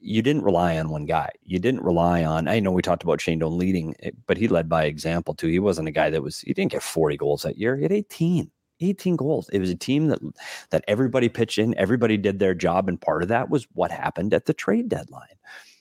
you 0.00 0.22
didn't 0.22 0.42
rely 0.42 0.78
on 0.78 0.88
one 0.88 1.06
guy. 1.06 1.30
You 1.44 1.58
didn't 1.58 1.82
rely 1.82 2.24
on. 2.24 2.48
I 2.48 2.60
know 2.60 2.72
we 2.72 2.82
talked 2.82 3.02
about 3.02 3.20
Shane 3.20 3.38
Doan 3.38 3.58
leading, 3.58 3.94
eh, 4.02 4.10
but 4.26 4.36
he 4.36 4.48
led 4.48 4.68
by 4.68 4.84
example 4.84 5.34
too. 5.34 5.48
He 5.48 5.58
wasn't 5.58 5.88
a 5.88 5.92
guy 5.92 6.10
that 6.10 6.22
was. 6.22 6.40
He 6.40 6.52
didn't 6.54 6.72
get 6.72 6.82
forty 6.82 7.16
goals 7.16 7.42
that 7.42 7.58
year. 7.58 7.76
He 7.76 7.82
had 7.82 7.92
eighteen. 7.92 8.50
18 8.80 9.16
goals. 9.16 9.48
It 9.48 9.58
was 9.58 9.70
a 9.70 9.74
team 9.74 10.06
that 10.06 10.20
that 10.70 10.84
everybody 10.86 11.28
pitched 11.28 11.58
in, 11.58 11.76
everybody 11.76 12.16
did 12.16 12.38
their 12.38 12.54
job, 12.54 12.88
and 12.88 13.00
part 13.00 13.22
of 13.22 13.28
that 13.28 13.50
was 13.50 13.66
what 13.72 13.90
happened 13.90 14.32
at 14.32 14.46
the 14.46 14.54
trade 14.54 14.88
deadline. 14.88 15.26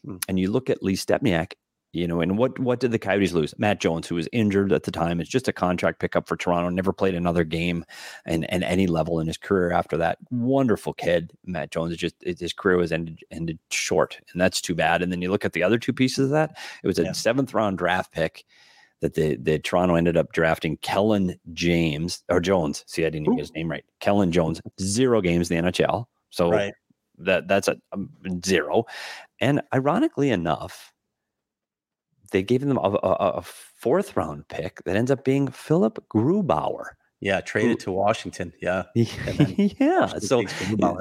Hmm. 0.04 0.18
And 0.28 0.40
you 0.40 0.50
look 0.50 0.70
at 0.70 0.82
Lee 0.82 0.96
Stempniak, 0.96 1.54
you 1.94 2.08
know, 2.08 2.22
and 2.22 2.38
what 2.38 2.60
what 2.60 2.80
did 2.80 2.92
the 2.92 3.00
Coyotes 3.00 3.34
lose? 3.34 3.58
Matt 3.58 3.80
Jones, 3.80 4.08
who 4.08 4.16
was 4.16 4.28
injured 4.32 4.72
at 4.74 4.84
the 4.84 4.92
time, 4.92 5.22
is 5.22 5.30
just 5.30 5.48
a 5.48 5.54
contract 5.54 6.00
pickup 6.00 6.28
for 6.28 6.36
Toronto. 6.36 6.70
Never 6.70 6.92
played 6.94 7.16
another 7.16 7.44
game 7.44 7.86
and 8.26 8.50
and 8.52 8.64
any 8.64 8.88
level 8.88 9.20
in 9.20 9.28
his 9.28 9.38
career 9.38 9.72
after 9.72 9.98
that. 9.98 10.18
Wonderful 10.30 10.94
kid, 10.94 11.32
Matt 11.46 11.72
Jones. 11.72 11.96
Just 11.96 12.16
his 12.22 12.54
career 12.54 12.78
was 12.78 12.92
ended 12.92 13.24
ended 13.32 13.58
short, 13.72 14.20
and 14.32 14.42
that's 14.42 14.60
too 14.62 14.76
bad. 14.76 15.02
And 15.02 15.12
then 15.12 15.22
you 15.22 15.32
look 15.32 15.46
at 15.46 15.54
the 15.54 15.64
other 15.64 15.80
two 15.80 15.94
pieces 15.94 16.26
of 16.26 16.32
that. 16.32 16.58
It 16.84 16.88
was 16.88 17.00
a 17.00 17.04
yeah. 17.04 17.12
seventh 17.14 17.54
round 17.54 17.78
draft 17.78 18.12
pick 18.12 18.46
that 19.00 19.14
the 19.14 19.38
the 19.38 19.60
Toronto 19.60 19.96
ended 19.96 20.18
up 20.18 20.34
drafting 20.34 20.78
Kellen 20.78 21.40
James 21.54 22.24
or 22.30 22.40
Jones. 22.40 22.84
See, 22.88 23.06
I 23.06 23.10
didn't 23.10 23.28
even 23.28 23.38
get 23.38 23.44
his 23.44 23.54
name 23.54 23.72
right. 23.72 23.86
Kellen 24.02 24.32
Jones, 24.32 24.62
zero 24.82 25.22
games 25.22 25.50
in 25.50 25.66
the 25.66 25.72
NHL. 25.72 26.06
So 26.32 26.52
right. 26.52 26.74
that 27.20 27.48
that's 27.48 27.68
a, 27.68 27.78
a 27.94 27.98
zero. 28.46 28.86
And 29.40 29.62
ironically 29.74 30.32
enough 30.32 30.94
they 32.32 32.44
gave 32.44 32.62
them 32.62 32.78
a, 32.78 32.98
a, 33.04 33.16
a 33.38 33.42
fourth 33.42 34.16
round 34.16 34.48
pick 34.48 34.84
that 34.86 34.96
ends 34.96 35.12
up 35.12 35.24
being 35.24 35.48
Philipp 35.48 36.00
Grubauer. 36.14 36.92
Yeah, 37.20 37.42
traded 37.42 37.80
to 37.80 37.92
Washington. 37.92 38.54
Yeah, 38.62 38.84
yeah. 38.94 40.06
So, 40.20 40.44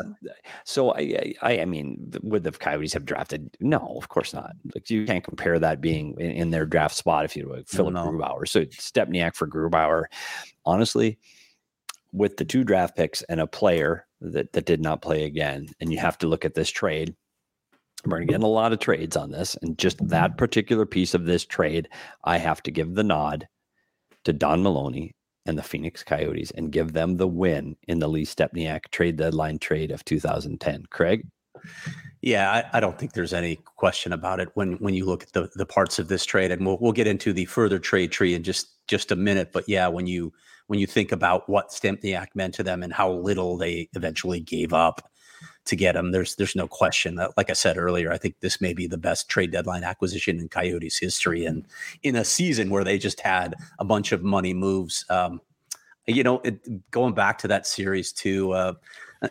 so 0.65 0.95
I, 0.95 1.35
I, 1.43 1.61
I 1.61 1.65
mean, 1.67 2.11
would 2.23 2.43
the 2.43 2.53
Coyotes 2.53 2.95
have 2.95 3.05
drafted? 3.05 3.55
No, 3.61 3.97
of 3.99 4.09
course 4.09 4.33
not. 4.33 4.53
Like 4.75 4.89
you 4.89 5.05
can't 5.05 5.23
compare 5.23 5.59
that 5.59 5.83
being 5.83 6.19
in, 6.19 6.31
in 6.31 6.51
their 6.51 6.65
draft 6.65 6.97
spot 6.97 7.27
if 7.27 7.37
you 7.37 7.53
like 7.53 7.69
Philipp 7.69 7.93
no, 7.93 8.11
no. 8.11 8.13
Grubauer. 8.13 8.49
So 8.49 8.65
Stepniak 8.65 9.35
for 9.35 9.47
Grubauer. 9.47 10.05
Honestly, 10.65 11.19
with 12.13 12.39
the 12.39 12.47
two 12.47 12.65
draft 12.65 12.97
picks 12.97 13.21
and 13.25 13.39
a 13.39 13.47
player 13.47 14.07
that 14.23 14.55
that 14.55 14.65
did 14.65 14.81
not 14.81 15.03
play 15.03 15.25
again, 15.25 15.69
and 15.81 15.93
you 15.93 15.99
have 15.99 16.17
to 16.19 16.27
look 16.27 16.47
at 16.47 16.55
this 16.55 16.71
trade. 16.71 17.15
We're 18.07 18.19
going 18.19 18.29
to 18.29 18.35
get 18.35 18.43
a 18.43 18.47
lot 18.47 18.73
of 18.73 18.79
trades 18.79 19.17
on 19.17 19.31
this, 19.31 19.57
and 19.63 19.77
just 19.79 19.99
that 20.09 20.31
mm-hmm. 20.31 20.37
particular 20.37 20.87
piece 20.87 21.15
of 21.15 21.25
this 21.25 21.45
trade, 21.45 21.89
I 22.25 22.39
have 22.39 22.63
to 22.65 22.71
give 22.71 22.95
the 22.95 23.05
nod 23.05 23.49
to 24.25 24.33
Don 24.33 24.63
Maloney 24.63 25.13
and 25.47 25.57
the 25.57 25.63
Phoenix 25.63 26.03
Coyotes 26.03 26.51
and 26.53 26.73
give 26.73 26.93
them 26.93 27.17
the 27.17 27.29
win 27.29 27.77
in 27.87 28.01
the 28.01 28.09
Lee 28.09 28.25
Stempniak 28.25 28.89
trade 28.91 29.17
deadline 29.17 29.59
trade 29.59 29.91
of 29.91 30.05
2010. 30.05 30.85
Craig? 30.91 31.27
Yeah, 32.21 32.51
I, 32.51 32.79
I, 32.79 32.81
don't 32.81 32.99
think 32.99 33.13
there's 33.13 33.33
any 33.33 33.57
question 33.77 34.13
about 34.13 34.41
it 34.41 34.49
when 34.55 34.75
when 34.75 34.95
you 34.95 35.05
look 35.05 35.23
at 35.23 35.33
the 35.33 35.49
the 35.55 35.67
parts 35.67 35.99
of 35.99 36.09
this 36.09 36.25
trade, 36.25 36.51
and 36.51 36.67
we'll 36.67 36.79
we'll 36.81 36.93
get 36.93 37.07
into 37.07 37.33
the 37.33 37.45
further 37.47 37.79
trade 37.79 38.13
tree 38.13 38.35
in 38.35 38.43
just 38.43 38.87
just 38.89 39.13
a 39.13 39.17
minute. 39.17 39.51
But 39.53 39.69
yeah, 39.69 39.89
when 39.89 40.07
you 40.07 40.33
when 40.67 40.79
you 40.81 40.87
think 40.87 41.13
about 41.13 41.49
what 41.49 41.71
Stempniak 41.71 42.29
meant 42.35 42.55
to 42.55 42.63
them 42.63 42.83
and 42.83 42.93
how 42.93 43.11
little 43.13 43.57
they 43.57 43.89
eventually 43.95 44.41
gave 44.41 44.73
up 44.73 45.09
to 45.67 45.77
get 45.77 45.97
him, 45.97 46.13
there's 46.13 46.37
there's 46.37 46.57
no 46.57 46.69
question 46.69 47.17
that, 47.17 47.37
like 47.37 47.51
I 47.51 47.55
said 47.55 47.77
earlier, 47.77 48.13
I 48.13 48.19
think 48.19 48.37
this 48.41 48.61
may 48.61 48.73
be 48.73 48.87
the 48.87 48.99
best 48.99 49.29
trade 49.29 49.51
deadline 49.51 49.85
acquisition 49.85 50.39
in 50.39 50.49
Coyotes 50.49 50.99
history, 50.99 51.45
and 51.45 51.67
in 52.03 52.17
a 52.17 52.25
season 52.25 52.71
where 52.71 52.85
they 52.85 52.99
just 52.99 53.21
had 53.21 53.55
a 53.79 53.85
bunch 53.85 54.13
of 54.13 54.23
money 54.23 54.55
moves. 54.55 55.05
Um, 55.11 55.41
you 56.07 56.23
know, 56.23 56.41
it, 56.45 56.91
going 56.91 57.15
back 57.15 57.39
to 57.39 57.49
that 57.49 57.67
series 57.67 58.13
too, 58.13 58.53
uh, 58.53 58.75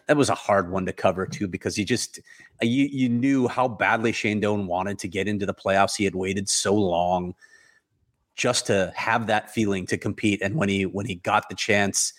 that 0.08 0.18
was 0.18 0.30
a 0.30 0.36
hard 0.36 0.72
one 0.72 0.86
to 0.86 0.94
cover 0.94 1.26
too 1.26 1.48
because 1.48 1.78
you 1.78 1.86
just 1.86 2.20
you 2.62 2.86
you 2.92 3.10
knew 3.10 3.48
how 3.48 3.68
badly 3.68 4.12
Shane 4.12 4.40
Doan 4.40 4.68
wanted 4.68 5.00
to 5.00 5.08
get 5.08 5.28
into 5.28 5.46
the 5.46 5.54
playoffs. 5.54 5.96
He 5.96 6.04
had 6.04 6.16
waited 6.16 6.50
so 6.50 6.74
long 6.74 7.34
just 8.36 8.68
to 8.68 8.92
have 8.96 9.28
that 9.28 9.54
feeling 9.54 9.86
to 9.88 9.98
compete, 9.98 10.42
and 10.42 10.56
when 10.56 10.70
he 10.70 10.86
when 10.86 11.06
he 11.06 11.16
got 11.16 11.48
the 11.50 11.56
chance, 11.56 12.14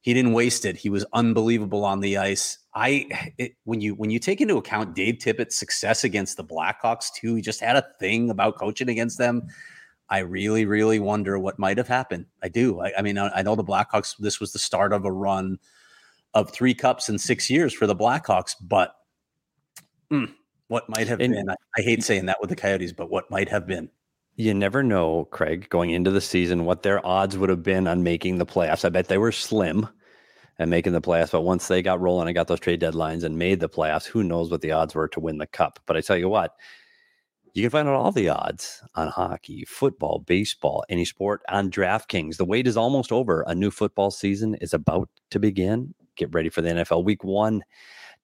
he 0.00 0.14
didn't 0.14 0.32
waste 0.32 0.64
it. 0.64 0.76
He 0.76 0.88
was 0.88 1.04
unbelievable 1.12 1.84
on 1.84 2.00
the 2.00 2.16
ice. 2.16 2.58
I 2.76 3.32
it, 3.38 3.54
when 3.64 3.80
you 3.80 3.94
when 3.94 4.10
you 4.10 4.18
take 4.18 4.42
into 4.42 4.58
account 4.58 4.94
Dave 4.94 5.16
Tippett's 5.16 5.56
success 5.56 6.04
against 6.04 6.36
the 6.36 6.44
Blackhawks 6.44 7.10
too, 7.12 7.34
he 7.34 7.40
just 7.40 7.58
had 7.58 7.74
a 7.74 7.86
thing 7.98 8.28
about 8.28 8.58
coaching 8.58 8.90
against 8.90 9.16
them. 9.16 9.48
I 10.10 10.18
really, 10.18 10.66
really 10.66 11.00
wonder 11.00 11.38
what 11.38 11.58
might 11.58 11.78
have 11.78 11.88
happened. 11.88 12.26
I 12.42 12.48
do. 12.48 12.80
I, 12.80 12.92
I 12.98 13.02
mean, 13.02 13.16
I, 13.16 13.28
I, 13.34 13.42
know 13.42 13.56
the 13.56 13.64
Blackhawks. 13.64 14.16
This 14.18 14.38
was 14.38 14.52
the 14.52 14.58
start 14.58 14.92
of 14.92 15.04
a 15.04 15.10
run 15.10 15.58
of 16.34 16.50
three 16.50 16.74
cups 16.74 17.08
in 17.08 17.18
six 17.18 17.48
years 17.50 17.72
for 17.72 17.86
the 17.86 17.96
Blackhawks, 17.96 18.54
but 18.60 18.94
mm, 20.12 20.32
what 20.68 20.88
might 20.88 21.08
have 21.08 21.20
and, 21.20 21.32
been? 21.32 21.50
I, 21.50 21.54
I 21.78 21.82
hate 21.82 22.04
saying 22.04 22.26
that 22.26 22.40
with 22.40 22.50
the 22.50 22.56
Coyotes, 22.56 22.92
but 22.92 23.10
what 23.10 23.30
might 23.30 23.48
have 23.48 23.66
been? 23.66 23.88
You 24.36 24.52
never 24.52 24.82
know, 24.82 25.24
Craig, 25.32 25.66
going 25.70 25.90
into 25.90 26.10
the 26.10 26.20
season, 26.20 26.66
what 26.66 26.82
their 26.82 27.04
odds 27.04 27.38
would 27.38 27.48
have 27.48 27.62
been 27.62 27.86
on 27.86 28.02
making 28.02 28.36
the 28.36 28.46
playoffs. 28.46 28.84
I 28.84 28.90
bet 28.90 29.08
they 29.08 29.18
were 29.18 29.32
slim 29.32 29.88
and 30.58 30.70
making 30.70 30.92
the 30.92 31.00
playoffs. 31.00 31.32
But 31.32 31.42
once 31.42 31.68
they 31.68 31.82
got 31.82 32.00
rolling 32.00 32.28
and 32.28 32.34
got 32.34 32.48
those 32.48 32.60
trade 32.60 32.80
deadlines 32.80 33.24
and 33.24 33.38
made 33.38 33.60
the 33.60 33.68
playoffs, 33.68 34.06
who 34.06 34.22
knows 34.22 34.50
what 34.50 34.60
the 34.60 34.72
odds 34.72 34.94
were 34.94 35.08
to 35.08 35.20
win 35.20 35.38
the 35.38 35.46
cup. 35.46 35.80
But 35.86 35.96
I 35.96 36.00
tell 36.00 36.16
you 36.16 36.28
what, 36.28 36.54
you 37.54 37.62
can 37.62 37.70
find 37.70 37.88
out 37.88 37.94
all 37.94 38.12
the 38.12 38.28
odds 38.28 38.82
on 38.94 39.08
hockey, 39.08 39.64
football, 39.66 40.18
baseball, 40.26 40.84
any 40.88 41.04
sport 41.04 41.42
on 41.48 41.70
DraftKings. 41.70 42.36
The 42.36 42.44
wait 42.44 42.66
is 42.66 42.76
almost 42.76 43.12
over. 43.12 43.44
A 43.46 43.54
new 43.54 43.70
football 43.70 44.10
season 44.10 44.56
is 44.56 44.74
about 44.74 45.08
to 45.30 45.38
begin. 45.38 45.94
Get 46.16 46.34
ready 46.34 46.50
for 46.50 46.60
the 46.60 46.70
NFL 46.70 47.04
week 47.04 47.24
one. 47.24 47.62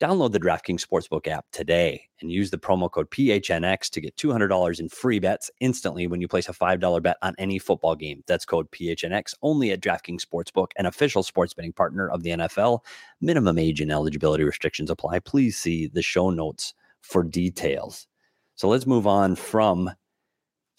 Download 0.02 0.32
the 0.32 0.40
DraftKings 0.40 0.85
Sportsbook 0.85 1.28
app 1.28 1.47
today 1.52 2.09
and 2.21 2.28
use 2.28 2.50
the 2.50 2.59
promo 2.59 2.90
code 2.90 3.09
PHNX 3.12 3.88
to 3.90 4.00
get 4.00 4.16
$200 4.16 4.80
in 4.80 4.88
free 4.88 5.21
bets 5.21 5.49
instantly 5.61 6.09
when 6.09 6.21
you 6.21 6.26
place 6.26 6.49
a 6.49 6.52
$5 6.52 7.00
bet 7.00 7.18
on 7.23 7.37
any 7.38 7.61
football 7.61 7.94
game. 7.94 8.25
That's 8.26 8.44
code 8.44 8.68
PHNX 8.73 9.35
only 9.42 9.71
at 9.71 9.80
DraftKings 9.80 10.26
Sportsbook, 10.26 10.73
an 10.75 10.87
official 10.87 11.23
sports 11.23 11.54
betting 11.54 11.73
partner 11.73 12.09
of 12.09 12.25
the 12.25 12.30
NFL. 12.30 12.80
Minimum 13.21 13.61
age 13.61 13.80
and 13.80 13.92
eligibility 13.92 14.42
restrictions 14.42 14.90
apply. 14.90 15.21
Please 15.21 15.56
see 15.56 15.87
the 15.87 16.02
show 16.02 16.30
notes 16.30 16.75
for 17.02 17.23
details. 17.23 18.09
So 18.56 18.68
let's 18.68 18.88
move 18.88 19.06
on 19.06 19.37
from 19.37 19.88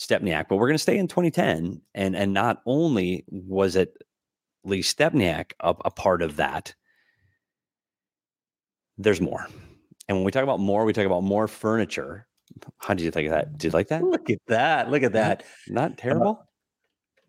Stepniak, 0.01 0.49
but 0.49 0.57
we're 0.57 0.67
going 0.67 0.75
to 0.75 0.79
stay 0.79 0.97
in 0.97 1.07
2010. 1.07 1.81
And, 1.95 2.15
and 2.17 2.33
not 2.33 2.61
only 2.65 3.23
was 3.29 3.77
it 3.77 3.95
Lee 4.65 4.81
Stepniak 4.81 5.53
a, 5.61 5.73
a 5.85 5.91
part 5.91 6.21
of 6.21 6.35
that, 6.35 6.75
there's 8.97 9.21
more. 9.21 9.47
And 10.07 10.17
when 10.17 10.23
we 10.23 10.31
talk 10.31 10.43
about 10.43 10.59
more, 10.59 10.85
we 10.85 10.93
talk 10.93 11.05
about 11.05 11.23
more 11.23 11.47
furniture. 11.47 12.27
How 12.77 12.93
did 12.93 13.03
you 13.03 13.11
think 13.11 13.27
of 13.27 13.33
that? 13.33 13.57
Did 13.57 13.65
you 13.65 13.69
like 13.71 13.87
that? 13.87 14.03
Look 14.03 14.29
at 14.29 14.39
that. 14.47 14.91
Look 14.91 15.03
at 15.03 15.13
that. 15.13 15.43
Not, 15.67 15.89
not 15.89 15.97
terrible. 15.97 16.39
Uh, 16.41 16.45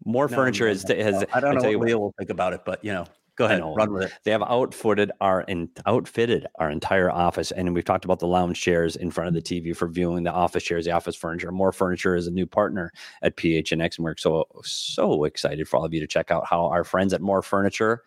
more 0.04 0.28
no, 0.28 0.36
furniture 0.36 0.66
no, 0.66 0.72
is 0.72 0.82
has. 0.82 1.24
I 1.32 1.40
don't 1.40 1.54
know 1.54 1.78
what 1.78 1.86
Leo 1.86 1.98
will 1.98 2.14
think 2.18 2.30
about 2.30 2.52
it, 2.52 2.62
but 2.64 2.84
you 2.84 2.92
know, 2.92 3.06
Go 3.36 3.46
ahead, 3.46 3.62
run 3.64 3.92
with 3.92 4.04
it. 4.04 4.12
They 4.22 4.30
have 4.30 4.42
outfitted 4.42 5.10
our 5.20 5.40
in, 5.42 5.68
outfitted 5.86 6.46
our 6.60 6.70
entire 6.70 7.10
office, 7.10 7.50
and 7.50 7.74
we've 7.74 7.84
talked 7.84 8.04
about 8.04 8.20
the 8.20 8.28
lounge 8.28 8.60
chairs 8.60 8.94
in 8.94 9.10
front 9.10 9.26
of 9.26 9.34
the 9.34 9.42
TV 9.42 9.76
for 9.76 9.88
viewing 9.88 10.22
the 10.22 10.30
office 10.30 10.62
chairs, 10.62 10.84
the 10.84 10.92
office 10.92 11.16
furniture. 11.16 11.50
More 11.50 11.72
Furniture 11.72 12.14
is 12.14 12.28
a 12.28 12.30
new 12.30 12.46
partner 12.46 12.92
at 13.22 13.36
PHNX, 13.36 13.96
and 13.96 14.04
we're 14.04 14.16
so 14.16 14.46
so 14.62 15.24
excited 15.24 15.66
for 15.68 15.78
all 15.78 15.84
of 15.84 15.92
you 15.92 15.98
to 15.98 16.06
check 16.06 16.30
out 16.30 16.46
how 16.46 16.66
our 16.66 16.84
friends 16.84 17.12
at 17.12 17.20
More 17.20 17.42
Furniture 17.42 18.04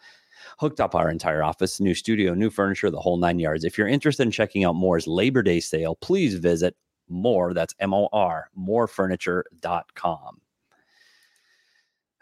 hooked 0.57 0.79
up 0.79 0.95
our 0.95 1.09
entire 1.09 1.43
office, 1.43 1.79
new 1.79 1.93
studio, 1.93 2.33
new 2.33 2.49
furniture, 2.49 2.89
the 2.89 2.99
whole 2.99 3.17
nine 3.17 3.39
yards. 3.39 3.63
If 3.63 3.77
you're 3.77 3.87
interested 3.87 4.23
in 4.23 4.31
checking 4.31 4.63
out 4.63 4.75
Moore's 4.75 5.07
Labor 5.07 5.41
Day 5.41 5.59
sale, 5.59 5.95
please 5.95 6.35
visit 6.35 6.75
More. 7.07 7.53
That's 7.53 7.73
M 7.79 7.93
O 7.93 8.09
R 8.11 8.49
morefurniture.com. 8.57 10.41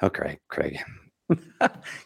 Okay, 0.04 0.40
Craig. 0.50 0.80
Let's 1.30 1.48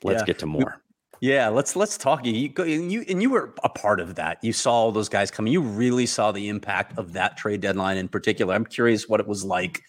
yeah. 0.04 0.26
get 0.26 0.40
to 0.40 0.46
more. 0.46 0.82
Yeah, 1.22 1.50
let's 1.50 1.76
let's 1.76 1.98
talk. 1.98 2.26
You, 2.26 2.50
and 2.60 2.90
you 2.90 3.04
and 3.10 3.22
you 3.22 3.30
were 3.30 3.54
a 3.64 3.68
part 3.68 4.00
of 4.00 4.16
that. 4.16 4.38
You 4.42 4.54
saw 4.54 4.72
all 4.72 4.92
those 4.94 5.10
guys 5.10 5.30
coming. 5.30 5.52
You 5.52 5.60
really 5.60 6.06
saw 6.06 6.32
the 6.32 6.48
impact 6.48 6.98
of 6.98 7.12
that 7.12 7.36
trade 7.36 7.60
deadline 7.60 7.98
in 7.98 8.08
particular. 8.08 8.54
I'm 8.54 8.66
curious 8.66 9.10
what 9.10 9.20
it 9.20 9.28
was 9.28 9.44
like 9.44 9.82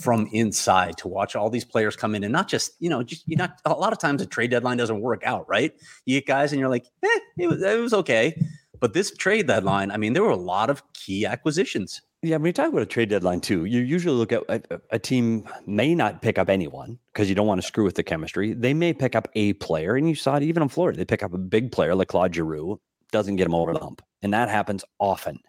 from 0.00 0.28
inside 0.32 0.96
to 0.96 1.08
watch 1.08 1.36
all 1.36 1.50
these 1.50 1.64
players 1.64 1.94
come 1.94 2.14
in 2.14 2.24
and 2.24 2.32
not 2.32 2.48
just 2.48 2.72
you 2.80 2.88
know 2.88 3.02
just 3.02 3.22
you 3.28 3.36
not 3.36 3.60
a 3.64 3.72
lot 3.72 3.92
of 3.92 3.98
times 3.98 4.22
a 4.22 4.26
trade 4.26 4.50
deadline 4.50 4.78
doesn't 4.78 5.00
work 5.00 5.22
out 5.24 5.48
right. 5.48 5.72
You 6.06 6.18
get 6.18 6.26
guys 6.26 6.52
and 6.52 6.60
you're 6.60 6.70
like, 6.70 6.86
eh, 7.02 7.18
it 7.38 7.48
was, 7.48 7.62
it 7.62 7.80
was 7.80 7.92
okay. 7.92 8.34
But 8.80 8.94
this 8.94 9.14
trade 9.14 9.46
deadline, 9.46 9.90
I 9.90 9.98
mean, 9.98 10.14
there 10.14 10.22
were 10.22 10.30
a 10.30 10.36
lot 10.36 10.70
of 10.70 10.82
key 10.94 11.26
acquisitions. 11.26 12.00
Yeah, 12.22 12.36
when 12.36 12.46
you 12.46 12.52
talk 12.52 12.68
about 12.68 12.82
a 12.82 12.86
trade 12.86 13.10
deadline 13.10 13.40
too, 13.40 13.66
you 13.66 13.80
usually 13.80 14.16
look 14.16 14.32
at 14.32 14.42
a, 14.48 14.80
a 14.90 14.98
team 14.98 15.44
may 15.66 15.94
not 15.94 16.22
pick 16.22 16.38
up 16.38 16.48
anyone 16.48 16.98
because 17.12 17.28
you 17.28 17.34
don't 17.34 17.46
want 17.46 17.60
to 17.60 17.66
screw 17.66 17.84
with 17.84 17.94
the 17.94 18.02
chemistry. 18.02 18.52
They 18.52 18.74
may 18.74 18.92
pick 18.92 19.14
up 19.14 19.28
a 19.34 19.54
player, 19.54 19.96
and 19.96 20.08
you 20.08 20.14
saw 20.14 20.36
it 20.36 20.42
even 20.42 20.62
in 20.62 20.68
Florida. 20.68 20.98
They 20.98 21.04
pick 21.04 21.22
up 21.22 21.32
a 21.32 21.38
big 21.38 21.72
player 21.72 21.94
like 21.94 22.08
Claude 22.08 22.34
Giroux, 22.34 22.78
doesn't 23.10 23.36
get 23.36 23.46
him 23.46 23.54
over 23.54 23.72
the 23.72 23.78
hump. 23.78 24.02
And 24.22 24.34
that 24.34 24.50
happens 24.50 24.84
often. 24.98 25.40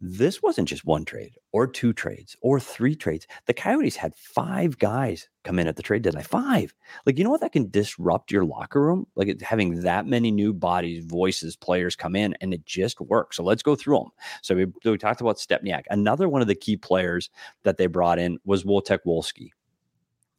This 0.00 0.42
wasn't 0.42 0.68
just 0.68 0.84
one 0.84 1.04
trade 1.04 1.36
or 1.52 1.68
two 1.68 1.92
trades 1.92 2.36
or 2.40 2.58
three 2.58 2.96
trades. 2.96 3.28
The 3.46 3.54
Coyotes 3.54 3.94
had 3.94 4.16
five 4.16 4.78
guys 4.78 5.28
come 5.44 5.58
in 5.60 5.68
at 5.68 5.76
the 5.76 5.82
trade 5.82 6.02
deadline. 6.02 6.24
Five. 6.24 6.74
Like, 7.06 7.16
you 7.16 7.22
know 7.22 7.30
what? 7.30 7.40
That 7.42 7.52
can 7.52 7.70
disrupt 7.70 8.32
your 8.32 8.44
locker 8.44 8.82
room. 8.82 9.06
Like 9.14 9.40
having 9.40 9.80
that 9.82 10.06
many 10.06 10.32
new 10.32 10.52
bodies, 10.52 11.04
voices, 11.04 11.54
players 11.54 11.94
come 11.94 12.16
in 12.16 12.34
and 12.40 12.52
it 12.52 12.66
just 12.66 13.00
works. 13.00 13.36
So 13.36 13.44
let's 13.44 13.62
go 13.62 13.76
through 13.76 13.98
them. 13.98 14.10
So 14.42 14.56
we, 14.56 14.66
we 14.84 14.98
talked 14.98 15.20
about 15.20 15.36
Stepniak. 15.36 15.84
Another 15.88 16.28
one 16.28 16.42
of 16.42 16.48
the 16.48 16.56
key 16.56 16.76
players 16.76 17.30
that 17.62 17.76
they 17.76 17.86
brought 17.86 18.18
in 18.18 18.38
was 18.44 18.64
Wojtek 18.64 19.00
Wolski. 19.06 19.50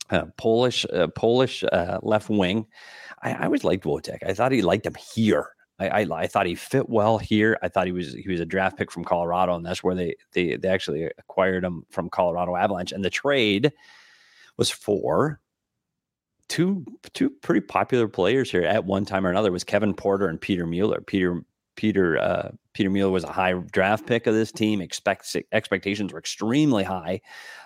Uh, 0.10 0.26
Polish, 0.38 0.86
uh, 0.92 1.08
Polish 1.08 1.64
uh, 1.72 2.00
left 2.02 2.30
wing. 2.30 2.66
I, 3.22 3.34
I 3.34 3.46
always 3.46 3.64
liked 3.64 3.86
Wojtek. 3.86 4.24
I 4.26 4.34
thought 4.34 4.52
he 4.52 4.64
liked 4.64 4.86
him 4.86 4.96
here. 4.96 5.52
I, 5.80 5.88
I, 6.02 6.08
I 6.12 6.28
thought 6.28 6.46
he 6.46 6.56
fit 6.56 6.90
well 6.90 7.18
here. 7.18 7.58
I 7.62 7.70
thought 7.70 7.86
he 7.86 7.92
was 7.92 8.14
he 8.14 8.30
was 8.30 8.40
a 8.40 8.46
draft 8.46 8.78
pick 8.78 8.92
from 8.92 9.04
Colorado, 9.04 9.56
and 9.56 9.66
that's 9.66 9.84
where 9.84 9.96
they 9.96 10.16
they 10.34 10.58
they 10.58 10.68
actually 10.68 11.06
acquired 11.18 11.64
him 11.64 11.86
from 11.90 12.10
Colorado 12.10 12.56
Avalanche. 12.56 12.92
And 12.92 13.04
the 13.04 13.10
trade 13.10 13.72
was 14.58 14.70
for 14.70 15.40
two 16.50 16.86
two 17.14 17.30
pretty 17.30 17.62
popular 17.62 18.08
players 18.08 18.52
here 18.52 18.64
at 18.64 18.86
one 18.86 19.06
time 19.06 19.26
or 19.26 19.30
another 19.30 19.52
was 19.52 19.64
Kevin 19.64 19.94
Porter 19.94 20.28
and 20.28 20.42
Peter 20.42 20.66
Mueller. 20.66 21.02
Peter 21.02 21.42
Peter 21.76 22.18
uh, 22.18 22.52
Peter 22.74 22.90
Mueller 22.90 23.12
was 23.12 23.24
a 23.24 23.32
high 23.32 23.54
draft 23.54 24.06
pick 24.06 24.28
of 24.28 24.34
this 24.34 24.52
team. 24.52 24.82
Expect, 24.82 25.36
expectations 25.52 26.14
were 26.14 26.20
extremely 26.20 26.84
high 26.84 27.22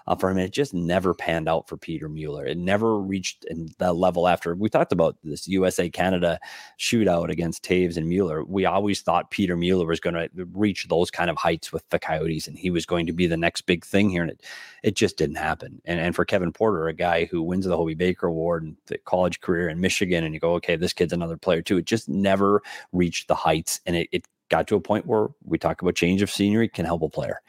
uh, 0.07 0.15
for 0.15 0.29
him. 0.29 0.37
It 0.37 0.53
just 0.53 0.73
never 0.73 1.13
panned 1.13 1.49
out 1.49 1.67
for 1.67 1.77
Peter 1.77 2.07
Mueller. 2.07 2.45
It 2.45 2.57
never 2.57 2.97
reached 2.99 3.45
that 3.79 3.93
level 3.93 4.27
after 4.27 4.55
we 4.55 4.69
talked 4.69 4.91
about 4.91 5.17
this 5.23 5.47
USA 5.47 5.89
Canada 5.89 6.39
shootout 6.79 7.29
against 7.29 7.63
Toews 7.63 7.97
and 7.97 8.07
Mueller. 8.07 8.43
We 8.43 8.65
always 8.65 9.01
thought 9.01 9.31
Peter 9.31 9.57
Mueller 9.57 9.85
was 9.85 9.99
going 9.99 10.15
to 10.15 10.29
reach 10.53 10.87
those 10.87 11.11
kind 11.11 11.29
of 11.29 11.37
heights 11.37 11.73
with 11.73 11.87
the 11.89 11.99
Coyotes 11.99 12.47
and 12.47 12.57
he 12.57 12.69
was 12.69 12.85
going 12.85 13.05
to 13.07 13.13
be 13.13 13.27
the 13.27 13.37
next 13.37 13.61
big 13.61 13.85
thing 13.85 14.09
here. 14.09 14.21
And 14.21 14.31
it, 14.31 14.43
it 14.83 14.95
just 14.95 15.17
didn't 15.17 15.35
happen. 15.35 15.81
And, 15.85 15.99
and 15.99 16.15
for 16.15 16.25
Kevin 16.25 16.51
Porter, 16.51 16.87
a 16.87 16.93
guy 16.93 17.25
who 17.25 17.41
wins 17.41 17.65
the 17.65 17.77
Hobey 17.77 17.95
Baker 17.95 18.27
Award 18.27 18.63
and 18.63 18.77
the 18.87 18.97
college 18.99 19.41
career 19.41 19.69
in 19.69 19.81
Michigan, 19.81 20.23
and 20.23 20.33
you 20.33 20.39
go, 20.39 20.53
okay, 20.55 20.75
this 20.75 20.93
kid's 20.93 21.13
another 21.13 21.37
player 21.37 21.61
too. 21.61 21.77
It 21.77 21.85
just 21.85 22.07
never 22.07 22.61
reached 22.91 23.27
the 23.27 23.35
heights 23.35 23.81
and 23.85 23.95
it, 23.95 24.09
it 24.11 24.25
got 24.49 24.67
to 24.67 24.75
a 24.75 24.81
point 24.81 25.05
where 25.05 25.27
we 25.43 25.57
talk 25.57 25.81
about 25.81 25.95
change 25.95 26.21
of 26.21 26.31
scenery 26.31 26.69
can 26.69 26.85
help 26.85 27.01
a 27.01 27.09
player. 27.09 27.41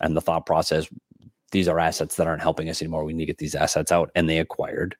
And 0.00 0.16
the 0.16 0.20
thought 0.20 0.46
process 0.46 0.88
these 1.52 1.68
are 1.68 1.78
assets 1.78 2.16
that 2.16 2.26
aren't 2.26 2.42
helping 2.42 2.68
us 2.68 2.82
anymore. 2.82 3.04
We 3.04 3.12
need 3.12 3.22
to 3.22 3.26
get 3.26 3.38
these 3.38 3.54
assets 3.54 3.92
out. 3.92 4.10
And 4.14 4.28
they 4.28 4.38
acquired 4.38 4.96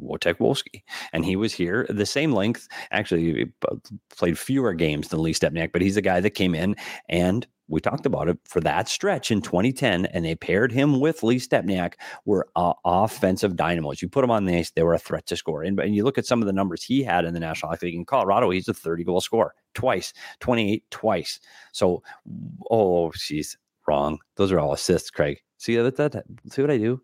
Wojtek 0.00 0.38
Wolski. 0.38 0.82
And 1.12 1.24
he 1.24 1.36
was 1.36 1.52
here 1.52 1.86
the 1.88 2.06
same 2.06 2.32
length, 2.32 2.68
actually 2.90 3.52
played 4.16 4.38
fewer 4.38 4.74
games 4.74 5.08
than 5.08 5.22
Lee 5.22 5.34
Stempniak, 5.34 5.72
but 5.72 5.82
he's 5.82 5.96
a 5.96 6.02
guy 6.02 6.20
that 6.20 6.30
came 6.30 6.54
in 6.54 6.76
and 7.08 7.46
we 7.68 7.80
talked 7.80 8.04
about 8.04 8.28
it 8.28 8.38
for 8.44 8.60
that 8.60 8.88
stretch 8.88 9.30
in 9.30 9.40
2010, 9.40 10.06
and 10.06 10.24
they 10.24 10.34
paired 10.34 10.70
him 10.70 11.00
with 11.00 11.22
Lee 11.22 11.38
Stempniak, 11.38 11.94
were 12.24 12.46
uh, 12.56 12.74
offensive 12.84 13.56
dynamos. 13.56 14.02
You 14.02 14.08
put 14.08 14.20
them 14.20 14.30
on 14.30 14.44
the 14.44 14.56
ice, 14.56 14.70
they 14.70 14.82
were 14.82 14.94
a 14.94 14.98
threat 14.98 15.26
to 15.26 15.36
score. 15.36 15.62
And, 15.62 15.78
and 15.80 15.94
you 15.94 16.04
look 16.04 16.18
at 16.18 16.26
some 16.26 16.42
of 16.42 16.46
the 16.46 16.52
numbers 16.52 16.84
he 16.84 17.02
had 17.02 17.24
in 17.24 17.32
the 17.32 17.40
National 17.40 17.70
Hockey 17.70 17.86
League 17.86 17.94
in 17.96 18.04
Colorado, 18.04 18.50
he's 18.50 18.68
a 18.68 18.74
30 18.74 19.04
goal 19.04 19.20
scorer 19.20 19.54
twice, 19.72 20.12
28 20.40 20.84
twice. 20.90 21.40
So, 21.72 22.02
oh, 22.70 23.10
she's 23.12 23.56
wrong. 23.88 24.18
Those 24.36 24.52
are 24.52 24.58
all 24.58 24.72
assists, 24.72 25.10
Craig. 25.10 25.40
See 25.58 25.76
that, 25.76 25.96
that 25.96 26.24
see 26.50 26.62
what 26.62 26.70
I 26.70 26.78
do? 26.78 27.00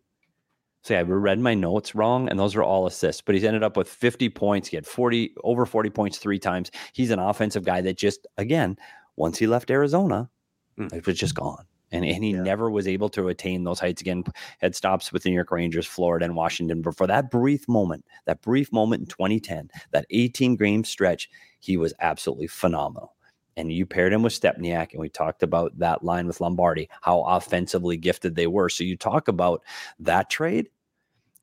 See, 0.82 0.94
I 0.94 1.02
read 1.02 1.38
my 1.38 1.54
notes 1.54 1.94
wrong, 1.94 2.28
and 2.28 2.38
those 2.38 2.56
are 2.56 2.62
all 2.62 2.86
assists. 2.86 3.20
But 3.20 3.34
he's 3.34 3.44
ended 3.44 3.62
up 3.62 3.76
with 3.76 3.88
50 3.88 4.30
points. 4.30 4.68
He 4.68 4.76
had 4.76 4.86
40 4.86 5.34
over 5.44 5.66
40 5.66 5.90
points 5.90 6.18
three 6.18 6.38
times. 6.38 6.70
He's 6.92 7.10
an 7.10 7.18
offensive 7.18 7.64
guy 7.64 7.80
that 7.82 7.98
just 7.98 8.26
again, 8.38 8.76
once 9.16 9.38
he 9.38 9.46
left 9.46 9.70
Arizona, 9.70 10.30
mm. 10.78 10.92
it 10.92 11.06
was 11.06 11.18
just 11.18 11.34
gone. 11.34 11.64
And, 11.92 12.04
and 12.04 12.22
he 12.22 12.30
yeah. 12.30 12.42
never 12.42 12.70
was 12.70 12.86
able 12.86 13.08
to 13.10 13.28
attain 13.28 13.64
those 13.64 13.80
heights 13.80 14.00
again. 14.00 14.22
Had 14.60 14.76
stops 14.76 15.12
with 15.12 15.24
the 15.24 15.28
New 15.28 15.34
York 15.34 15.50
Rangers, 15.50 15.86
Florida, 15.86 16.24
and 16.24 16.36
Washington. 16.36 16.82
But 16.82 16.96
for 16.96 17.06
that 17.08 17.30
brief 17.30 17.68
moment, 17.68 18.04
that 18.26 18.42
brief 18.42 18.72
moment 18.72 19.00
in 19.00 19.06
2010, 19.06 19.70
that 19.90 20.06
18 20.10 20.56
game 20.56 20.84
stretch, 20.84 21.28
he 21.58 21.76
was 21.76 21.92
absolutely 22.00 22.46
phenomenal 22.46 23.16
and 23.56 23.72
you 23.72 23.86
paired 23.86 24.12
him 24.12 24.22
with 24.22 24.32
Stepniak, 24.32 24.92
and 24.92 25.00
we 25.00 25.08
talked 25.08 25.42
about 25.42 25.78
that 25.78 26.04
line 26.04 26.26
with 26.26 26.40
Lombardi, 26.40 26.88
how 27.00 27.22
offensively 27.22 27.96
gifted 27.96 28.34
they 28.34 28.46
were. 28.46 28.68
So 28.68 28.84
you 28.84 28.96
talk 28.96 29.28
about 29.28 29.62
that 29.98 30.30
trade 30.30 30.68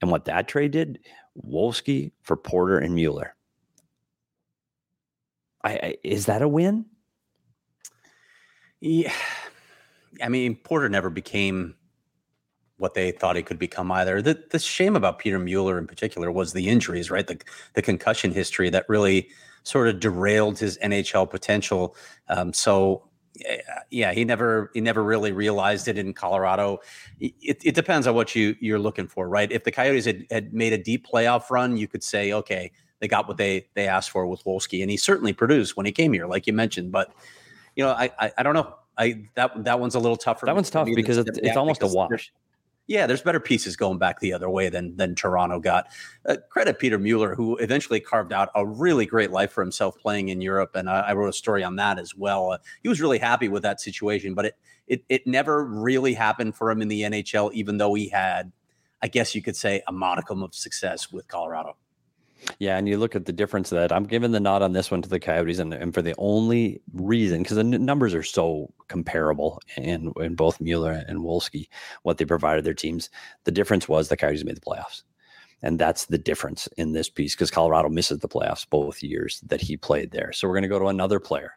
and 0.01 0.11
what 0.11 0.25
that 0.25 0.47
trade 0.47 0.71
did, 0.71 0.99
Wolski 1.45 2.11
for 2.21 2.37
Porter 2.37 2.77
and 2.79 2.95
Mueller. 2.95 3.35
I, 5.63 5.71
I, 5.71 5.95
is 6.03 6.27
that 6.27 6.41
a 6.41 6.47
win? 6.47 6.85
Yeah. 8.79 9.13
I 10.21 10.29
mean, 10.29 10.55
Porter 10.55 10.89
never 10.89 11.11
became 11.11 11.75
what 12.77 12.93
they 12.93 13.11
thought 13.11 13.35
he 13.35 13.43
could 13.43 13.59
become 13.59 13.91
either. 13.91 14.21
The 14.21 14.43
the 14.49 14.57
shame 14.57 14.95
about 14.95 15.19
Peter 15.19 15.37
Mueller 15.37 15.77
in 15.77 15.85
particular 15.85 16.31
was 16.31 16.53
the 16.53 16.69
injuries, 16.69 17.11
right? 17.11 17.27
The 17.27 17.39
the 17.73 17.81
concussion 17.81 18.31
history 18.31 18.69
that 18.69 18.87
really 18.87 19.29
sort 19.67 19.87
of 19.89 19.99
derailed 19.99 20.57
his 20.57 20.77
NHL 20.77 21.29
potential. 21.29 21.95
Um, 22.29 22.53
so 22.53 23.03
yeah, 23.89 24.13
he 24.13 24.25
never 24.25 24.71
he 24.73 24.81
never 24.81 25.03
really 25.03 25.31
realized 25.31 25.87
it 25.87 25.97
in 25.97 26.13
Colorado. 26.13 26.79
It, 27.19 27.61
it 27.63 27.75
depends 27.75 28.07
on 28.07 28.15
what 28.15 28.35
you 28.35 28.55
you're 28.59 28.79
looking 28.79 29.07
for, 29.07 29.29
right? 29.29 29.51
If 29.51 29.63
the 29.63 29.71
Coyotes 29.71 30.05
had, 30.05 30.25
had 30.31 30.53
made 30.53 30.73
a 30.73 30.77
deep 30.77 31.05
playoff 31.05 31.49
run, 31.49 31.77
you 31.77 31.87
could 31.87 32.03
say, 32.03 32.33
okay, 32.33 32.71
they 32.99 33.07
got 33.07 33.27
what 33.27 33.37
they 33.37 33.67
they 33.75 33.87
asked 33.87 34.09
for 34.09 34.25
with 34.25 34.43
Wolski, 34.43 34.81
and 34.81 34.89
he 34.89 34.97
certainly 34.97 35.33
produced 35.33 35.77
when 35.77 35.85
he 35.85 35.91
came 35.91 36.13
here, 36.13 36.25
like 36.25 36.47
you 36.47 36.53
mentioned. 36.53 36.91
But 36.91 37.13
you 37.75 37.83
know, 37.83 37.91
I 37.91 38.09
I, 38.19 38.31
I 38.39 38.43
don't 38.43 38.55
know. 38.55 38.73
I 38.97 39.25
that 39.35 39.63
that 39.65 39.79
one's 39.79 39.95
a 39.95 39.99
little 39.99 40.17
tougher. 40.17 40.47
That 40.47 40.55
one's 40.55 40.71
tough 40.71 40.87
because 40.95 41.17
it's, 41.17 41.37
it's 41.37 41.57
almost 41.57 41.83
a 41.83 41.87
wash 41.87 42.31
yeah, 42.87 43.05
there's 43.05 43.21
better 43.21 43.39
pieces 43.39 43.75
going 43.75 43.97
back 43.97 44.19
the 44.19 44.31
other 44.33 44.49
way 44.49 44.69
than 44.69 44.95
than 44.95 45.13
Toronto 45.13 45.59
got. 45.59 45.87
Uh, 46.27 46.37
credit 46.49 46.79
Peter 46.79 46.97
Mueller, 46.97 47.35
who 47.35 47.57
eventually 47.57 47.99
carved 47.99 48.31
out 48.31 48.49
a 48.55 48.65
really 48.65 49.05
great 49.05 49.31
life 49.31 49.51
for 49.51 49.61
himself 49.61 49.97
playing 49.99 50.29
in 50.29 50.41
Europe, 50.41 50.71
and 50.75 50.89
I, 50.89 51.01
I 51.01 51.13
wrote 51.13 51.29
a 51.29 51.33
story 51.33 51.63
on 51.63 51.75
that 51.75 51.99
as 51.99 52.15
well. 52.15 52.51
Uh, 52.51 52.57
he 52.81 52.89
was 52.89 53.01
really 53.01 53.19
happy 53.19 53.49
with 53.49 53.63
that 53.63 53.81
situation, 53.81 54.33
but 54.33 54.45
it 54.45 54.55
it 54.87 55.03
it 55.09 55.27
never 55.27 55.65
really 55.65 56.13
happened 56.13 56.55
for 56.55 56.71
him 56.71 56.81
in 56.81 56.87
the 56.87 57.01
NHL, 57.01 57.51
even 57.53 57.77
though 57.77 57.93
he 57.93 58.07
had, 58.07 58.51
I 59.01 59.09
guess 59.09 59.35
you 59.35 59.41
could 59.41 59.57
say, 59.57 59.83
a 59.87 59.91
modicum 59.91 60.41
of 60.41 60.55
success 60.55 61.11
with 61.11 61.27
Colorado. 61.27 61.75
Yeah, 62.59 62.77
and 62.77 62.87
you 62.87 62.97
look 62.97 63.15
at 63.15 63.25
the 63.25 63.33
difference 63.33 63.69
that 63.69 63.91
I'm 63.91 64.05
giving 64.05 64.31
the 64.31 64.39
nod 64.39 64.61
on 64.61 64.73
this 64.73 64.91
one 64.91 65.01
to 65.01 65.09
the 65.09 65.19
Coyotes, 65.19 65.59
and, 65.59 65.73
and 65.73 65.93
for 65.93 66.01
the 66.01 66.15
only 66.17 66.81
reason 66.93 67.43
because 67.43 67.55
the 67.55 67.61
n- 67.61 67.85
numbers 67.85 68.13
are 68.13 68.23
so 68.23 68.73
comparable 68.87 69.61
in 69.75 70.13
in 70.17 70.35
both 70.35 70.61
Mueller 70.61 71.03
and 71.07 71.19
Wolski, 71.19 71.67
what 72.03 72.17
they 72.17 72.25
provided 72.25 72.63
their 72.63 72.73
teams. 72.73 73.09
The 73.43 73.51
difference 73.51 73.87
was 73.87 74.09
the 74.09 74.17
Coyotes 74.17 74.43
made 74.43 74.57
the 74.57 74.61
playoffs, 74.61 75.03
and 75.61 75.79
that's 75.79 76.05
the 76.05 76.17
difference 76.17 76.67
in 76.77 76.93
this 76.93 77.09
piece 77.09 77.35
because 77.35 77.51
Colorado 77.51 77.89
misses 77.89 78.19
the 78.19 78.29
playoffs 78.29 78.69
both 78.69 79.03
years 79.03 79.41
that 79.47 79.61
he 79.61 79.77
played 79.77 80.11
there. 80.11 80.31
So 80.31 80.47
we're 80.47 80.55
going 80.55 80.63
to 80.63 80.69
go 80.69 80.79
to 80.79 80.87
another 80.87 81.19
player 81.19 81.53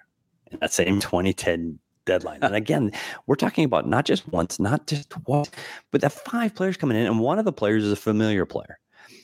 in 0.51 0.59
that 0.61 0.73
same 0.73 1.01
2010 1.01 1.79
deadline. 2.07 2.41
And 2.43 2.55
again, 2.55 2.93
we're 3.27 3.37
talking 3.37 3.65
about 3.65 3.87
not 3.87 4.05
just 4.05 4.27
once, 4.29 4.59
not 4.59 4.87
just 4.87 5.15
once, 5.27 5.51
but 5.91 6.01
the 6.01 6.11
five 6.11 6.55
players 6.55 6.77
coming 6.77 6.97
in, 6.97 7.07
and 7.07 7.21
one 7.21 7.39
of 7.39 7.45
the 7.45 7.53
players 7.53 7.85
is 7.85 7.93
a 7.93 7.97
familiar 7.97 8.47
player 8.47 8.79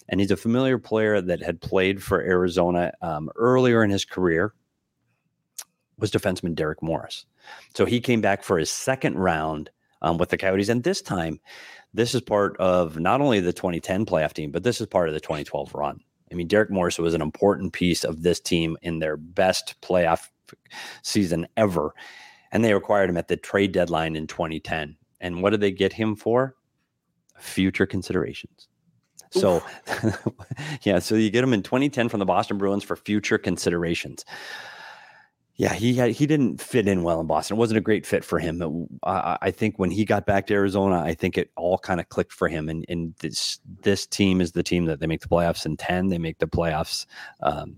and 0.09 0.21
he's 0.21 0.31
a 0.31 0.37
familiar 0.37 0.79
player 0.79 1.21
that 1.21 1.43
had 1.43 1.61
played 1.61 2.03
for 2.03 2.21
Arizona 2.21 2.93
um, 3.03 3.31
earlier 3.37 3.83
in 3.83 3.91
his 3.91 4.05
career. 4.05 4.53
Was 5.99 6.11
defenseman 6.11 6.55
Derek 6.55 6.83
Morris, 6.83 7.25
so 7.75 7.87
he 7.87 8.01
came 8.01 8.21
back 8.21 8.43
for 8.43 8.59
his 8.59 8.71
second 8.71 9.17
round 9.17 9.71
um, 10.03 10.19
with 10.19 10.29
the 10.29 10.37
Coyotes, 10.37 10.69
and 10.69 10.85
this 10.85 11.01
time, 11.01 11.41
this 11.95 12.15
is 12.15 12.21
part 12.21 12.55
of 12.59 12.99
not 12.99 13.23
only 13.23 13.41
the 13.41 13.53
2010 13.53 14.05
playoff 14.05 14.35
team, 14.35 14.51
but 14.51 14.63
this 14.63 14.81
is 14.81 14.87
part 14.87 15.09
of 15.09 15.15
the 15.15 15.21
2012 15.21 15.75
run. 15.75 16.01
I 16.31 16.35
mean, 16.35 16.49
Derek 16.49 16.71
Morris 16.71 16.99
was 16.99 17.15
an 17.15 17.23
important 17.23 17.73
piece 17.73 18.05
of 18.05 18.23
this 18.23 18.41
team 18.41 18.77
in 18.83 18.99
their 18.99 19.17
best 19.17 19.81
playoff 19.81 20.29
season 21.03 21.47
ever, 21.57 21.95
and 22.53 22.65
they 22.65 22.73
acquired 22.73 23.11
him 23.11 23.17
at 23.17 23.29
the 23.29 23.37
trade 23.37 23.73
deadline 23.73 24.17
in 24.17 24.27
2010. 24.27 24.97
And 25.21 25.43
what 25.43 25.51
did 25.51 25.61
they 25.61 25.71
get 25.71 25.93
him 25.93 26.17
for? 26.17 26.55
Future 27.39 27.87
considerations. 27.87 28.69
So, 29.31 29.63
yeah, 30.83 30.99
so 30.99 31.15
you 31.15 31.31
get 31.31 31.45
him 31.45 31.53
in 31.53 31.63
2010 31.63 32.09
from 32.09 32.21
the 32.21 32.27
Boston 32.27 32.59
Bruins 32.59 32.85
for 32.85 32.97
future 32.97 33.39
considerations. 33.39 34.25
Yeah, 35.59 35.73
he 35.73 35.95
had, 35.95 36.11
he 36.11 36.27
didn't 36.27 36.61
fit 36.61 36.87
in 36.87 37.03
well 37.03 37.19
in 37.19 37.27
Boston. 37.27 37.57
It 37.57 37.59
wasn't 37.59 37.79
a 37.79 37.83
great 37.83 38.05
fit 38.05 38.23
for 38.23 38.39
him. 38.39 38.89
I, 39.03 39.39
I 39.41 39.51
think 39.51 39.79
when 39.79 39.91
he 39.91 40.05
got 40.05 40.27
back 40.27 40.47
to 40.49 40.55
Arizona, 40.55 41.01
I 41.01 41.15
think 41.15 41.39
it 41.39 41.51
all 41.57 41.79
kind 41.79 41.99
of 41.99 42.11
clicked 42.11 42.33
for 42.33 42.47
him. 42.47 42.69
And, 42.69 42.85
and 42.91 43.15
this 43.21 43.59
this 43.81 44.07
team 44.07 44.43
is 44.43 44.53
the 44.53 44.63
team 44.63 44.85
that 44.85 45.01
they 45.01 45.07
make 45.07 45.23
the 45.23 45.29
playoffs 45.29 45.65
in 45.65 45.79
ten. 45.79 46.09
They 46.09 46.19
make 46.19 46.39
the 46.39 46.47
playoffs 46.47 47.07
um, 47.43 47.77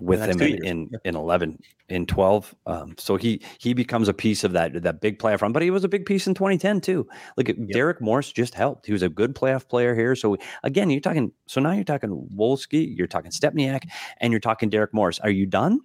with 0.00 0.20
him 0.20 0.40
in, 0.40 0.64
in, 0.64 0.90
in, 1.04 1.16
11 1.16 1.58
in 1.88 2.06
12 2.06 2.54
um, 2.66 2.94
so 2.98 3.16
he 3.16 3.40
he 3.58 3.74
becomes 3.74 4.08
a 4.08 4.14
piece 4.14 4.44
of 4.44 4.52
that 4.52 4.82
that 4.82 5.00
big 5.00 5.18
playoff 5.18 5.42
run 5.42 5.52
but 5.52 5.62
he 5.62 5.70
was 5.70 5.84
a 5.84 5.88
big 5.88 6.06
piece 6.06 6.26
in 6.26 6.34
2010 6.34 6.80
too. 6.80 7.06
Like 7.36 7.48
yep. 7.48 7.56
derek 7.70 8.00
morris 8.00 8.32
just 8.32 8.54
helped. 8.54 8.86
He 8.86 8.92
was 8.92 9.02
a 9.02 9.08
good 9.08 9.34
playoff 9.34 9.68
player 9.68 9.94
here 9.94 10.14
so 10.16 10.36
again 10.62 10.90
you're 10.90 11.00
talking 11.00 11.32
so 11.46 11.60
now 11.60 11.72
you're 11.72 11.84
talking 11.84 12.28
wolski 12.36 12.96
you're 12.96 13.06
talking 13.06 13.30
Stepniak 13.30 13.88
and 14.18 14.32
you're 14.32 14.40
talking 14.40 14.70
derek 14.70 14.94
morris 14.94 15.18
are 15.20 15.30
you 15.30 15.46
done? 15.46 15.80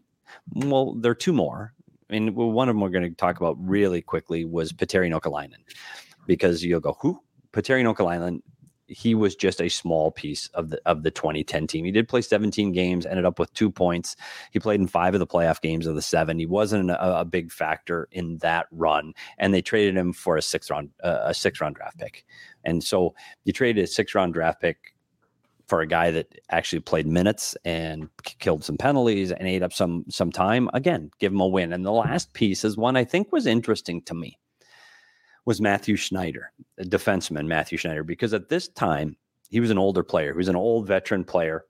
Well 0.53 0.95
there 0.95 1.11
are 1.11 1.15
two 1.15 1.33
more 1.33 1.73
I 2.09 2.13
mean, 2.13 2.35
one 2.35 2.69
of 2.69 2.75
them 2.75 2.81
we're 2.81 2.89
going 2.89 3.09
to 3.09 3.15
talk 3.15 3.37
about 3.37 3.57
really 3.59 4.01
quickly 4.01 4.45
was 4.45 4.71
Petteri 4.71 5.11
Nokelainen, 5.11 5.57
because 6.25 6.63
you'll 6.63 6.79
go, 6.79 6.95
who? 7.01 7.21
Petteri 7.51 7.83
Nokelainen 7.83 8.41
he 8.87 9.15
was 9.15 9.35
just 9.35 9.61
a 9.61 9.69
small 9.69 10.11
piece 10.11 10.47
of 10.53 10.69
the 10.69 10.81
of 10.85 11.03
the 11.03 11.11
2010 11.11 11.67
team. 11.67 11.85
He 11.85 11.91
did 11.91 12.07
play 12.07 12.21
17 12.21 12.71
games, 12.71 13.05
ended 13.05 13.25
up 13.25 13.39
with 13.39 13.53
two 13.53 13.69
points. 13.69 14.15
He 14.51 14.59
played 14.59 14.79
in 14.79 14.87
five 14.87 15.13
of 15.13 15.19
the 15.19 15.27
playoff 15.27 15.61
games 15.61 15.87
of 15.87 15.95
the 15.95 16.01
seven. 16.01 16.39
He 16.39 16.45
wasn't 16.45 16.91
a, 16.91 17.19
a 17.19 17.25
big 17.25 17.51
factor 17.51 18.07
in 18.11 18.37
that 18.39 18.67
run, 18.71 19.13
and 19.37 19.53
they 19.53 19.61
traded 19.61 19.95
him 19.95 20.13
for 20.13 20.37
a 20.37 20.41
six 20.41 20.69
round 20.69 20.89
uh, 21.03 21.19
a 21.23 21.33
six 21.33 21.59
round 21.61 21.75
draft 21.75 21.97
pick. 21.97 22.25
And 22.63 22.83
so 22.83 23.13
you 23.43 23.53
traded 23.53 23.83
a 23.83 23.87
six 23.87 24.15
round 24.15 24.33
draft 24.33 24.61
pick 24.61 24.93
for 25.67 25.81
a 25.81 25.87
guy 25.87 26.11
that 26.11 26.33
actually 26.49 26.79
played 26.79 27.05
minutes 27.05 27.57
and 27.65 28.09
killed 28.23 28.63
some 28.63 28.77
penalties 28.77 29.31
and 29.31 29.47
ate 29.47 29.63
up 29.63 29.73
some 29.73 30.05
some 30.09 30.31
time. 30.31 30.69
Again, 30.73 31.11
give 31.19 31.33
him 31.33 31.41
a 31.41 31.47
win. 31.47 31.73
And 31.73 31.85
the 31.85 31.91
last 31.91 32.33
piece 32.33 32.63
is 32.63 32.77
one 32.77 32.95
I 32.95 33.03
think 33.03 33.31
was 33.31 33.45
interesting 33.45 34.01
to 34.03 34.13
me 34.13 34.39
was 35.47 35.61
Mathieu 35.61 35.95
Schneider, 35.95 36.51
a 36.77 36.83
defenseman, 36.83 37.47
Mathieu 37.47 37.77
Schneider, 37.77 38.03
because 38.03 38.33
at 38.33 38.49
this 38.49 38.67
time 38.67 39.15
he 39.49 39.61
was 39.61 39.71
an 39.71 39.77
older 39.77 40.03
player. 40.03 40.33
He 40.33 40.37
was 40.37 40.49
an 40.49 40.57
old 40.57 40.85
veteran 40.85 41.23
player. 41.23 41.63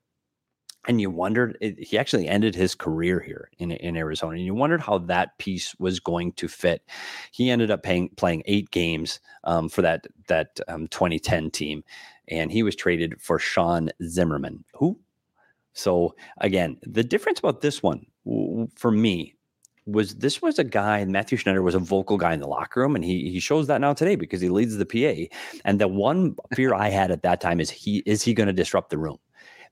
and 0.88 1.00
you 1.00 1.10
wondered 1.10 1.56
it, 1.60 1.78
he 1.78 1.96
actually 1.96 2.26
ended 2.26 2.56
his 2.56 2.74
career 2.74 3.20
here 3.20 3.50
in, 3.58 3.70
in 3.70 3.96
Arizona. 3.96 4.32
And 4.34 4.44
you 4.44 4.52
wondered 4.52 4.80
how 4.80 4.98
that 4.98 5.38
piece 5.38 5.76
was 5.78 6.00
going 6.00 6.32
to 6.32 6.48
fit. 6.48 6.82
He 7.30 7.50
ended 7.50 7.70
up 7.70 7.84
paying, 7.84 8.08
playing 8.16 8.42
eight 8.46 8.68
games 8.72 9.20
um, 9.44 9.68
for 9.68 9.82
that 9.82 10.08
that 10.26 10.58
um, 10.66 10.88
2010 10.88 11.52
team, 11.52 11.84
and 12.26 12.50
he 12.50 12.64
was 12.64 12.74
traded 12.74 13.22
for 13.22 13.38
Sean 13.38 13.90
Zimmerman. 14.02 14.64
Who? 14.74 14.98
So 15.72 16.16
again, 16.38 16.78
the 16.82 17.04
difference 17.04 17.38
about 17.38 17.60
this 17.60 17.80
one 17.80 18.06
for 18.74 18.90
me 18.90 19.36
was 19.88 20.16
this 20.16 20.42
was 20.42 20.58
a 20.58 20.64
guy 20.64 20.98
and 20.98 21.12
Mathieu 21.12 21.38
Schneider 21.38 21.62
was 21.62 21.74
a 21.74 21.78
vocal 21.78 22.18
guy 22.18 22.34
in 22.34 22.40
the 22.40 22.46
locker 22.46 22.80
room 22.80 22.94
and 22.94 23.04
he 23.04 23.30
he 23.30 23.40
shows 23.40 23.66
that 23.68 23.80
now 23.80 23.94
today 23.94 24.16
because 24.16 24.40
he 24.40 24.48
leads 24.48 24.76
the 24.76 24.86
PA 24.86 25.34
and 25.64 25.80
the 25.80 25.88
one 25.88 26.36
fear 26.54 26.74
I 26.74 26.88
had 26.90 27.10
at 27.10 27.22
that 27.22 27.40
time 27.40 27.60
is 27.60 27.70
he 27.70 28.02
is 28.04 28.22
he 28.22 28.34
going 28.34 28.48
to 28.48 28.52
disrupt 28.52 28.90
the 28.90 28.98
room 28.98 29.18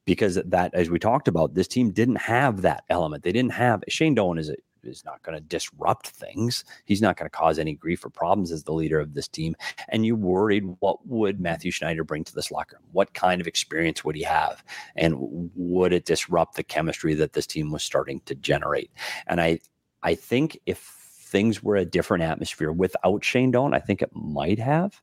because 0.06 0.36
that, 0.36 0.72
as 0.72 0.88
we 0.88 0.98
talked 0.98 1.28
about, 1.28 1.54
this 1.54 1.68
team 1.68 1.90
didn't 1.90 2.16
have 2.16 2.62
that 2.62 2.84
element. 2.88 3.24
They 3.24 3.32
didn't 3.32 3.52
have 3.52 3.82
Shane 3.88 4.14
Doan 4.14 4.38
is 4.38 4.50
is 4.82 5.04
not 5.04 5.20
going 5.24 5.36
to 5.36 5.42
disrupt 5.42 6.06
things. 6.06 6.64
He's 6.84 7.02
not 7.02 7.16
going 7.16 7.26
to 7.26 7.36
cause 7.36 7.58
any 7.58 7.74
grief 7.74 8.04
or 8.04 8.10
problems 8.10 8.52
as 8.52 8.62
the 8.62 8.72
leader 8.72 9.00
of 9.00 9.14
this 9.14 9.26
team. 9.26 9.56
And 9.88 10.06
you 10.06 10.14
worried 10.14 10.62
what 10.78 11.04
would 11.08 11.40
Mathieu 11.40 11.72
Schneider 11.72 12.04
bring 12.04 12.22
to 12.22 12.32
this 12.32 12.52
locker 12.52 12.76
room? 12.76 12.88
What 12.92 13.12
kind 13.12 13.40
of 13.40 13.48
experience 13.48 14.04
would 14.04 14.14
he 14.14 14.22
have? 14.22 14.62
And 14.94 15.50
would 15.56 15.92
it 15.92 16.04
disrupt 16.04 16.54
the 16.54 16.62
chemistry 16.62 17.14
that 17.14 17.32
this 17.32 17.48
team 17.48 17.72
was 17.72 17.82
starting 17.82 18.20
to 18.26 18.36
generate? 18.36 18.92
And 19.26 19.40
I 19.40 19.58
I 20.02 20.14
think 20.14 20.58
if 20.66 20.78
things 20.78 21.62
were 21.62 21.76
a 21.76 21.84
different 21.84 22.24
atmosphere 22.24 22.72
without 22.72 23.24
Shane 23.24 23.50
Doan, 23.50 23.74
I 23.74 23.80
think 23.80 24.02
it 24.02 24.10
might 24.14 24.58
have. 24.58 25.00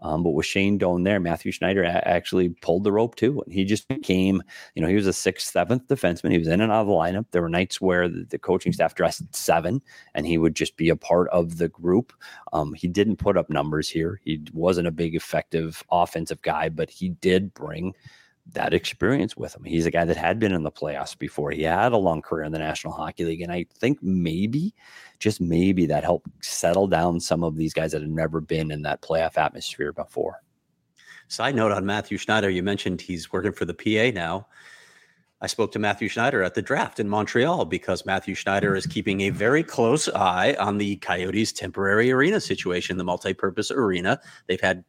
Um, 0.00 0.22
but 0.22 0.30
with 0.30 0.44
Shane 0.44 0.76
Doan 0.76 1.02
there, 1.02 1.18
Mathieu 1.18 1.50
Schneider 1.50 1.82
a- 1.82 2.06
actually 2.06 2.50
pulled 2.50 2.84
the 2.84 2.92
rope 2.92 3.14
too. 3.14 3.40
And 3.40 3.54
he 3.54 3.64
just 3.64 3.88
became, 3.88 4.42
you 4.74 4.82
know, 4.82 4.88
he 4.88 4.94
was 4.94 5.06
a 5.06 5.12
sixth, 5.14 5.50
seventh 5.50 5.86
defenseman. 5.88 6.30
He 6.30 6.38
was 6.38 6.48
in 6.48 6.60
and 6.60 6.70
out 6.70 6.82
of 6.82 6.86
the 6.88 6.92
lineup. 6.92 7.26
There 7.30 7.40
were 7.40 7.48
nights 7.48 7.80
where 7.80 8.06
the, 8.08 8.26
the 8.28 8.38
coaching 8.38 8.72
staff 8.72 8.94
dressed 8.94 9.34
seven 9.34 9.80
and 10.14 10.26
he 10.26 10.36
would 10.36 10.54
just 10.54 10.76
be 10.76 10.90
a 10.90 10.96
part 10.96 11.28
of 11.30 11.56
the 11.56 11.68
group. 11.68 12.12
Um, 12.52 12.74
he 12.74 12.86
didn't 12.86 13.16
put 13.16 13.38
up 13.38 13.48
numbers 13.48 13.88
here. 13.88 14.20
He 14.24 14.42
wasn't 14.52 14.88
a 14.88 14.92
big, 14.92 15.14
effective 15.14 15.82
offensive 15.90 16.42
guy, 16.42 16.68
but 16.68 16.90
he 16.90 17.08
did 17.08 17.54
bring 17.54 17.94
that 18.52 18.74
experience 18.74 19.36
with 19.36 19.56
him. 19.56 19.64
He's 19.64 19.86
a 19.86 19.90
guy 19.90 20.04
that 20.04 20.16
had 20.16 20.38
been 20.38 20.52
in 20.52 20.62
the 20.62 20.70
playoffs 20.70 21.16
before. 21.16 21.50
He 21.50 21.62
had 21.62 21.92
a 21.92 21.96
long 21.96 22.20
career 22.20 22.44
in 22.44 22.52
the 22.52 22.58
National 22.58 22.92
Hockey 22.92 23.24
League. 23.24 23.40
And 23.40 23.50
I 23.50 23.66
think 23.78 24.02
maybe 24.02 24.74
just 25.18 25.40
maybe 25.40 25.86
that 25.86 26.04
helped 26.04 26.28
settle 26.44 26.86
down 26.86 27.20
some 27.20 27.42
of 27.42 27.56
these 27.56 27.72
guys 27.72 27.92
that 27.92 28.02
had 28.02 28.10
never 28.10 28.40
been 28.40 28.70
in 28.70 28.82
that 28.82 29.00
playoff 29.00 29.38
atmosphere 29.38 29.92
before. 29.92 30.42
Side 31.28 31.54
note 31.54 31.72
on 31.72 31.86
Mathieu 31.86 32.18
Schneider, 32.18 32.50
you 32.50 32.62
mentioned 32.62 33.00
he's 33.00 33.32
working 33.32 33.52
for 33.52 33.64
the 33.64 33.74
PA 33.74 34.14
now. 34.14 34.46
I 35.40 35.46
spoke 35.46 35.72
to 35.72 35.78
Mathieu 35.78 36.08
Schneider 36.08 36.42
at 36.42 36.54
the 36.54 36.62
draft 36.62 37.00
in 37.00 37.08
Montreal 37.08 37.64
because 37.64 38.06
Mathieu 38.06 38.34
Schneider 38.34 38.76
is 38.76 38.86
keeping 38.86 39.22
a 39.22 39.30
very 39.30 39.62
close 39.62 40.08
eye 40.10 40.54
on 40.58 40.78
the 40.78 40.96
Coyotes' 40.96 41.52
temporary 41.52 42.12
arena 42.12 42.40
situation, 42.40 42.98
the 42.98 43.04
multi-purpose 43.04 43.70
arena. 43.70 44.20
They've 44.46 44.60
had 44.60 44.84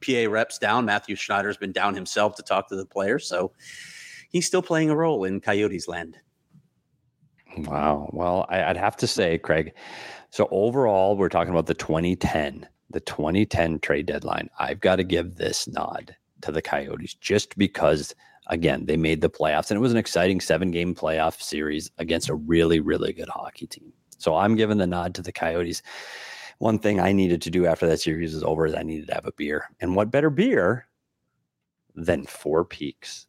PA 0.00 0.30
reps 0.30 0.58
down. 0.58 0.84
Mathieu 0.84 1.16
Schneider's 1.16 1.56
been 1.56 1.72
down 1.72 1.94
himself 1.94 2.36
to 2.36 2.42
talk 2.42 2.68
to 2.68 2.76
the 2.76 2.86
players, 2.86 3.26
so 3.26 3.52
he's 4.30 4.46
still 4.46 4.62
playing 4.62 4.90
a 4.90 4.96
role 4.96 5.24
in 5.24 5.40
Coyotes 5.40 5.88
land. 5.88 6.16
Wow. 7.58 8.08
Well, 8.12 8.46
I, 8.48 8.66
would 8.68 8.76
have 8.76 8.96
to 8.98 9.06
say, 9.06 9.38
Craig. 9.38 9.74
So 10.30 10.48
overall, 10.50 11.16
we're 11.16 11.28
talking 11.28 11.52
about 11.52 11.66
the 11.66 11.74
2010, 11.74 12.68
the 12.90 13.00
2010 13.00 13.80
trade 13.80 14.06
deadline. 14.06 14.48
I've 14.58 14.80
got 14.80 14.96
to 14.96 15.04
give 15.04 15.36
this 15.36 15.66
nod 15.66 16.14
to 16.42 16.52
the 16.52 16.62
Coyotes 16.62 17.14
just 17.14 17.58
because, 17.58 18.14
again, 18.46 18.86
they 18.86 18.96
made 18.96 19.20
the 19.20 19.30
playoffs 19.30 19.70
and 19.70 19.76
it 19.76 19.80
was 19.80 19.92
an 19.92 19.98
exciting 19.98 20.40
seven 20.40 20.70
game 20.70 20.94
playoff 20.94 21.40
series 21.42 21.90
against 21.98 22.28
a 22.28 22.34
really, 22.34 22.80
really 22.80 23.12
good 23.12 23.28
hockey 23.28 23.66
team. 23.66 23.92
So 24.18 24.36
I'm 24.36 24.54
giving 24.54 24.78
the 24.78 24.86
nod 24.86 25.14
to 25.16 25.22
the 25.22 25.32
Coyotes. 25.32 25.82
One 26.60 26.78
thing 26.78 27.00
I 27.00 27.12
needed 27.12 27.40
to 27.42 27.50
do 27.50 27.64
after 27.64 27.86
that 27.86 28.00
series 28.00 28.34
was 28.34 28.44
over 28.44 28.66
is 28.66 28.74
I 28.74 28.82
needed 28.82 29.08
to 29.08 29.14
have 29.14 29.24
a 29.24 29.32
beer. 29.32 29.64
And 29.80 29.96
what 29.96 30.10
better 30.10 30.28
beer 30.28 30.86
than 31.94 32.26
Four 32.26 32.66
Peaks? 32.66 33.26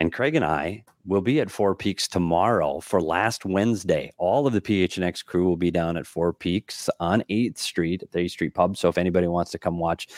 And 0.00 0.10
Craig 0.10 0.34
and 0.34 0.46
I 0.46 0.82
will 1.04 1.20
be 1.20 1.40
at 1.40 1.50
Four 1.50 1.74
Peaks 1.74 2.08
tomorrow 2.08 2.80
for 2.80 3.02
last 3.02 3.44
Wednesday. 3.44 4.10
All 4.16 4.46
of 4.46 4.54
the 4.54 4.60
PHNX 4.62 5.22
crew 5.22 5.44
will 5.44 5.58
be 5.58 5.70
down 5.70 5.98
at 5.98 6.06
Four 6.06 6.32
Peaks 6.32 6.88
on 7.00 7.22
8th 7.28 7.58
Street 7.58 8.02
at 8.02 8.10
the 8.10 8.20
8th 8.20 8.30
Street 8.30 8.54
Pub. 8.54 8.78
So 8.78 8.88
if 8.88 8.96
anybody 8.96 9.28
wants 9.28 9.50
to 9.50 9.58
come 9.58 9.78
watch 9.78 10.08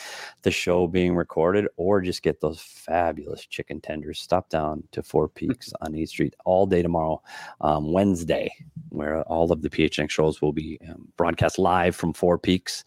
the 0.43 0.51
show 0.51 0.87
being 0.87 1.17
recorded 1.17 1.67
or 1.75 1.99
just 1.99 2.23
get 2.23 2.39
those 2.39 2.61
fabulous 2.61 3.45
chicken 3.45 3.81
tenders, 3.81 4.21
stop 4.21 4.47
down 4.47 4.83
to 4.93 5.03
Four 5.03 5.27
Peaks 5.35 5.73
on 5.81 5.91
8th 5.91 6.07
Street 6.07 6.35
all 6.45 6.65
day 6.65 6.81
tomorrow, 6.81 7.21
um, 7.59 7.91
Wednesday, 7.91 8.53
where 8.87 9.21
all 9.23 9.51
of 9.51 9.61
the 9.63 9.69
PHNX 9.69 10.11
shows 10.11 10.41
will 10.41 10.53
be 10.53 10.79
um, 10.87 11.09
broadcast 11.17 11.59
live 11.59 11.93
from 11.93 12.13
Four 12.13 12.37
Peaks. 12.37 12.85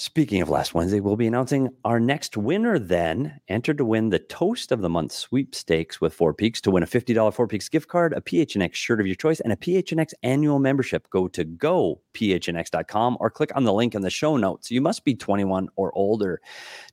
Speaking 0.00 0.40
of 0.40 0.48
last 0.48 0.74
Wednesday, 0.74 1.00
we'll 1.00 1.16
be 1.16 1.26
announcing 1.26 1.70
our 1.84 1.98
next 1.98 2.36
winner 2.36 2.78
then. 2.78 3.40
Enter 3.48 3.74
to 3.74 3.84
win 3.84 4.10
the 4.10 4.20
Toast 4.20 4.70
of 4.70 4.80
the 4.80 4.88
Month 4.88 5.10
sweepstakes 5.10 6.00
with 6.00 6.14
Four 6.14 6.32
Peaks 6.32 6.60
to 6.60 6.70
win 6.70 6.84
a 6.84 6.86
$50 6.86 7.34
Four 7.34 7.48
Peaks 7.48 7.68
gift 7.68 7.88
card, 7.88 8.12
a 8.12 8.20
PHNX 8.20 8.74
shirt 8.74 9.00
of 9.00 9.08
your 9.08 9.16
choice, 9.16 9.40
and 9.40 9.52
a 9.52 9.56
PHNX 9.56 10.12
annual 10.22 10.60
membership. 10.60 11.10
Go 11.10 11.26
to 11.26 11.44
gophnx.com 11.44 13.16
or 13.18 13.28
click 13.28 13.50
on 13.56 13.64
the 13.64 13.72
link 13.72 13.96
in 13.96 14.02
the 14.02 14.08
show 14.08 14.36
notes. 14.36 14.70
You 14.70 14.80
must 14.80 15.04
be 15.04 15.16
21 15.16 15.68
or 15.74 15.92
older 15.96 16.40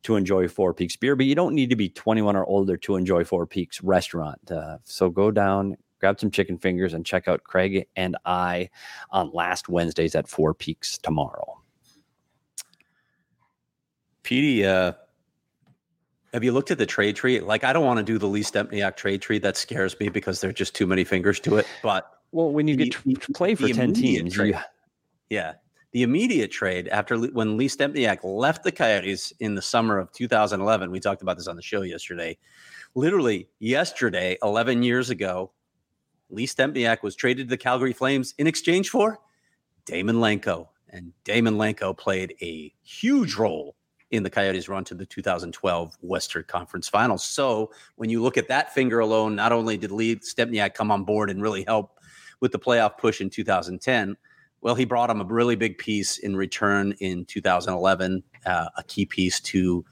to 0.02 0.16
enjoy 0.16 0.48
Four 0.48 0.74
Peaks 0.74 0.96
beer, 0.96 1.16
but 1.16 1.28
you 1.28 1.36
don't 1.36 1.54
need 1.54 1.70
to 1.70 1.76
be 1.76 1.90
21 1.90 2.36
or 2.36 2.48
older 2.48 2.76
to 2.76 2.96
enjoy 2.96 3.24
Four 3.24 3.46
Peaks 3.46 3.84
restaurant. 3.84 4.50
Uh, 4.50 4.80
so 4.84 5.12
go 5.12 5.30
down, 5.30 5.78
grab 6.00 6.20
some 6.20 6.32
chicken 6.32 6.58
fingers, 6.58 6.96
and 6.96 7.06
check 7.06 7.28
out 7.28 7.44
Craig 7.44 7.86
and 7.96 8.18
I 8.26 8.72
on 9.12 9.30
last 9.32 9.70
Wednesdays 9.70 10.16
at 10.16 10.28
Four 10.28 10.56
Peaks 10.56 10.98
tomorrow. 10.98 11.62
Petey, 14.26 14.66
uh, 14.66 14.94
have 16.34 16.44
you 16.44 16.52
looked 16.52 16.72
at 16.72 16.80
the 16.80 16.86
trade 16.86 17.16
tree? 17.16 17.40
Like, 17.40 17.64
I 17.64 17.72
don't 17.72 17.86
want 17.86 18.00
to 18.00 18.04
do 18.04 18.18
the 18.18 18.28
Lee 18.28 18.42
Stempniak 18.42 18.98
trade 18.98 19.22
tree. 19.22 19.38
That 19.38 19.56
scares 19.56 19.98
me 20.00 20.10
because 20.10 20.42
there 20.42 20.50
are 20.50 20.54
just 20.54 20.76
too 20.76 20.88
many 20.88 21.04
fingers 21.04 21.40
to 21.42 21.58
it. 21.58 21.68
But 21.84 22.12
well, 22.32 22.52
when 22.52 22.68
you 22.68 22.76
the, 22.76 22.90
get 22.90 23.22
to 23.22 23.34
play 23.34 23.54
for 23.54 23.70
ten 23.70 23.94
teams, 23.94 24.34
trade, 24.34 24.56
you... 24.56 24.60
yeah, 25.30 25.54
the 25.92 26.02
immediate 26.02 26.52
trade 26.52 26.88
after 26.88 27.18
when 27.18 27.56
Lee 27.56 27.70
Stempniak 27.70 28.20
left 28.24 28.64
the 28.64 28.72
Coyotes 28.72 29.32
in 29.40 29.54
the 29.54 29.62
summer 29.62 30.00
of 30.00 30.12
2011, 30.12 30.90
we 30.90 31.00
talked 31.00 31.22
about 31.22 31.38
this 31.38 31.48
on 31.48 31.56
the 31.56 31.62
show 31.62 31.84
yesterday. 31.84 32.36
Literally 32.96 33.48
yesterday, 33.60 34.38
11 34.42 34.82
years 34.82 35.12
ago, 35.12 35.52
Lee 36.32 36.48
Stempniak 36.48 37.04
was 37.04 37.16
traded 37.16 37.48
to 37.48 37.50
the 37.52 37.58
Calgary 37.58 37.94
Flames 37.94 38.34
in 38.40 38.48
exchange 38.48 38.90
for 38.90 39.20
Daymond 39.86 40.18
Langkow. 40.18 40.68
And 40.90 41.14
Daymond 41.26 41.58
Langkow 41.58 41.96
played 41.96 42.36
a 42.42 42.74
huge 42.84 43.36
role 43.36 43.76
in 44.12 44.24
the 44.24 44.30
Coyotes' 44.30 44.70
run 44.70 44.84
to 44.86 44.96
the 44.96 45.06
2012 45.06 45.98
Western 46.02 46.44
Conference 46.44 46.88
Finals. 46.88 47.24
So 47.24 47.72
when 47.96 48.10
you 48.10 48.22
look 48.22 48.38
at 48.38 48.48
that 48.48 48.74
finger 48.74 49.00
alone, 49.00 49.36
not 49.36 49.52
only 49.52 49.78
did 49.78 49.92
Lee 49.92 50.18
Stempniak 50.18 50.74
come 50.74 50.92
on 50.92 51.04
board 51.04 51.30
and 51.30 51.42
really 51.42 51.64
help 51.64 52.00
with 52.40 52.52
the 52.52 52.60
playoff 52.60 52.98
push 52.98 53.22
in 53.22 53.30
2010, 53.30 54.16
well, 54.62 54.76
he 54.76 54.86
brought 54.86 55.10
him 55.10 55.22
a 55.22 55.26
really 55.26 55.56
big 55.56 55.78
piece 55.78 56.18
in 56.18 56.36
return 56.36 56.94
in 57.00 57.26
2011, 57.26 58.24
uh, 58.46 58.70
a 58.78 58.84
key 58.84 59.06
piece 59.06 59.40
to 59.40 59.86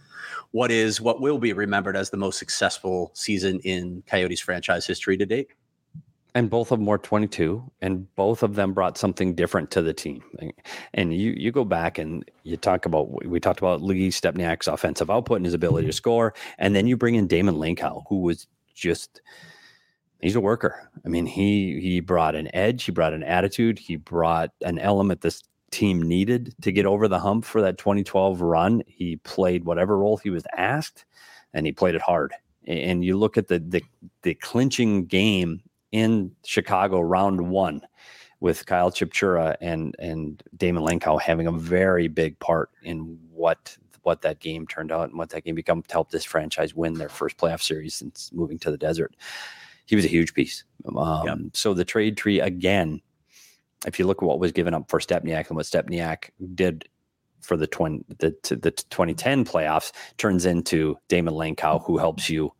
what 0.51 0.71
is 0.71 1.01
what 1.01 1.21
will 1.21 1.37
be 1.37 1.53
remembered 1.53 1.95
as 1.95 2.09
the 2.09 2.17
most 2.17 2.39
successful 2.39 3.11
season 3.13 3.59
in 3.63 4.03
Coyotes 4.07 4.39
franchise 4.39 4.87
history 4.87 5.17
to 5.17 5.25
date 5.25 5.49
and 6.35 6.49
both 6.49 6.71
of 6.71 6.79
them 6.79 6.85
were 6.85 6.97
22 6.97 7.63
and 7.81 8.13
both 8.15 8.43
of 8.43 8.55
them 8.55 8.73
brought 8.73 8.97
something 8.97 9.35
different 9.35 9.69
to 9.71 9.81
the 9.81 9.93
team. 9.93 10.23
And 10.93 11.13
you 11.13 11.33
you 11.37 11.51
go 11.51 11.63
back 11.63 11.97
and 11.97 12.29
you 12.43 12.57
talk 12.57 12.85
about 12.85 13.25
we 13.25 13.39
talked 13.39 13.59
about 13.59 13.81
lee 13.81 14.09
stempniak's 14.09 14.67
offensive 14.67 15.09
output 15.09 15.37
and 15.37 15.45
his 15.45 15.53
ability 15.53 15.87
to 15.87 15.91
mm-hmm. 15.91 15.97
score 15.97 16.33
and 16.57 16.75
then 16.75 16.87
you 16.87 16.97
bring 16.97 17.15
in 17.15 17.27
Daymond 17.27 17.57
Langkow, 17.57 18.03
who 18.09 18.21
was 18.21 18.47
just 18.73 19.21
he's 20.21 20.35
a 20.35 20.41
worker. 20.41 20.89
I 21.05 21.09
mean 21.09 21.25
he 21.25 21.79
he 21.79 21.99
brought 21.99 22.35
an 22.35 22.53
edge 22.55 22.83
he 22.83 22.91
brought 22.91 23.13
an 23.13 23.23
attitude 23.23 23.77
he 23.77 23.95
brought 23.95 24.49
an 24.61 24.79
element 24.79 25.21
this 25.21 25.43
team 25.71 26.01
needed 26.01 26.53
to 26.61 26.71
get 26.71 26.85
over 26.85 27.07
the 27.07 27.19
hump 27.19 27.45
for 27.45 27.61
that 27.61 27.77
2012 27.77 28.41
run. 28.41 28.83
He 28.87 29.17
played 29.17 29.65
whatever 29.65 29.97
role 29.97 30.17
he 30.17 30.29
was 30.29 30.45
asked 30.55 31.05
and 31.53 31.65
he 31.65 31.71
played 31.71 31.95
it 31.95 32.01
hard. 32.01 32.33
And 32.65 33.03
you 33.03 33.17
look 33.17 33.37
at 33.37 33.49
the 33.49 33.59
the, 33.59 33.83
the 34.23 34.33
clinching 34.33 35.05
game 35.05 35.61
in 35.93 36.31
Chicago 36.43 36.99
round 36.99 37.39
one 37.39 37.81
with 38.41 38.65
Kyle 38.65 38.91
Chipchura 38.91 39.55
and 39.61 39.95
and 39.99 40.43
Daymond 40.57 40.85
Langkow 40.89 41.21
having 41.21 41.47
a 41.47 41.51
very 41.51 42.09
big 42.09 42.37
part 42.39 42.71
in 42.81 43.17
what 43.31 43.77
what 44.01 44.21
that 44.23 44.39
game 44.39 44.67
turned 44.67 44.91
out 44.91 45.09
and 45.09 45.17
what 45.17 45.29
that 45.29 45.45
game 45.45 45.55
become 45.55 45.81
to 45.81 45.93
help 45.93 46.11
this 46.11 46.25
franchise 46.25 46.75
win 46.75 46.95
their 46.95 47.07
first 47.07 47.37
playoff 47.37 47.61
series 47.61 47.95
since 47.95 48.31
moving 48.33 48.59
to 48.59 48.69
the 48.69 48.77
desert. 48.77 49.15
He 49.85 49.95
was 49.95 50.03
a 50.03 50.09
huge 50.09 50.33
piece. 50.33 50.65
Um, 50.93 51.25
yep. 51.25 51.37
So 51.53 51.73
the 51.73 51.85
trade 51.85 52.17
tree 52.17 52.41
again, 52.41 53.01
if 53.87 53.97
you 53.99 54.05
look 54.05 54.21
at 54.21 54.25
what 54.25 54.39
was 54.39 54.51
given 54.51 54.73
up 54.73 54.89
for 54.89 54.99
Stepniak 54.99 55.47
and 55.47 55.55
what 55.55 55.65
Stepniak 55.65 56.31
did 56.53 56.89
for 57.39 57.55
the, 57.55 57.67
twin, 57.67 58.03
the, 58.19 58.35
the 58.49 58.71
2010 58.71 59.45
playoffs, 59.45 59.91
turns 60.17 60.45
into 60.45 60.97
Daymond 61.07 61.55
Langkow, 61.55 61.85
who 61.85 61.97
helps 61.97 62.29
you 62.29 62.51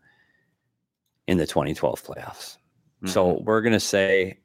in 1.28 1.38
the 1.38 1.48
2012 1.48 2.04
playoffs. 2.04 2.58
Mm-hmm. 3.04 3.12
So 3.12 3.42
we're 3.44 3.62
going 3.62 3.74
to 3.74 3.80
say 3.80 4.40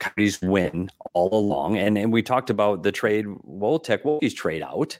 Coyotes 0.00 0.40
win 0.42 0.90
all 1.14 1.32
along. 1.32 1.78
And, 1.78 1.96
and 1.96 2.12
we 2.12 2.22
talked 2.22 2.50
about 2.50 2.82
the 2.82 2.92
trade, 2.92 3.24
Wojtek 3.26 4.02
Wolski's 4.02 4.34
trade 4.34 4.62
out, 4.62 4.98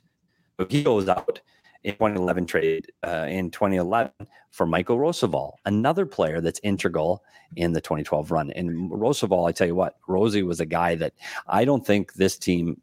but 0.56 0.70
he 0.70 0.82
goes 0.82 1.08
out 1.08 1.40
in 1.84 1.92
2011 1.92 2.46
trade 2.46 2.92
uh, 3.06 3.26
in 3.28 3.50
2011 3.50 4.12
for 4.50 4.66
Michael 4.66 4.98
Rozsival, 4.98 5.52
another 5.66 6.06
player 6.06 6.40
that's 6.40 6.60
integral 6.62 7.22
in 7.56 7.72
the 7.72 7.80
2012 7.80 8.30
run. 8.30 8.50
And 8.52 8.90
Rozsival, 8.90 9.48
I 9.48 9.52
tell 9.52 9.66
you 9.66 9.74
what, 9.74 9.96
Rosie 10.06 10.42
was 10.42 10.60
a 10.60 10.66
guy 10.66 10.94
that 10.94 11.12
I 11.46 11.64
don't 11.64 11.84
think 11.86 12.14
this 12.14 12.38
team 12.38 12.80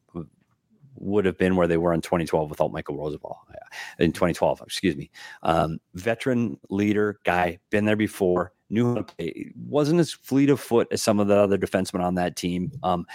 would 0.95 1.25
have 1.25 1.37
been 1.37 1.55
where 1.55 1.67
they 1.67 1.77
were 1.77 1.93
in 1.93 2.01
2012 2.01 2.49
without 2.49 2.71
Michael 2.71 2.97
Rozsival 2.97 3.37
uh, 3.49 3.65
in 3.99 4.11
2012. 4.11 4.61
Excuse 4.61 4.95
me. 4.95 5.09
Um, 5.43 5.79
veteran 5.93 6.59
leader 6.69 7.19
guy, 7.23 7.59
been 7.69 7.85
there 7.85 7.95
before, 7.95 8.51
knew 8.69 8.89
how 8.89 8.95
to 8.95 9.03
play. 9.03 9.51
Wasn't 9.67 9.99
as 9.99 10.11
fleet 10.11 10.49
of 10.49 10.59
foot 10.59 10.87
as 10.91 11.01
some 11.01 11.19
of 11.19 11.27
the 11.27 11.35
other 11.35 11.57
defensemen 11.57 12.01
on 12.01 12.15
that 12.15 12.35
team. 12.35 12.71
Um, 12.83 13.05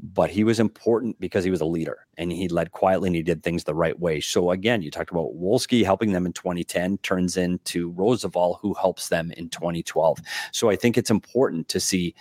but 0.00 0.30
he 0.30 0.44
was 0.44 0.60
important 0.60 1.18
because 1.20 1.44
he 1.44 1.50
was 1.50 1.60
a 1.60 1.66
leader 1.66 2.06
and 2.18 2.30
he 2.30 2.48
led 2.48 2.72
quietly 2.72 3.08
and 3.08 3.16
he 3.16 3.22
did 3.22 3.42
things 3.42 3.64
the 3.64 3.74
right 3.74 3.98
way. 3.98 4.20
So 4.20 4.50
again, 4.50 4.82
you 4.82 4.90
talked 4.90 5.10
about 5.10 5.36
Wolski 5.36 5.84
helping 5.84 6.12
them 6.12 6.26
in 6.26 6.32
2010 6.32 6.98
turns 6.98 7.36
into 7.36 7.92
Rozsival 7.92 8.58
who 8.60 8.74
helps 8.74 9.08
them 9.08 9.30
in 9.36 9.48
2012. 9.48 10.18
So 10.52 10.68
I 10.68 10.76
think 10.76 10.98
it's 10.98 11.10
important 11.10 11.68
to 11.68 11.80
see 11.80 12.14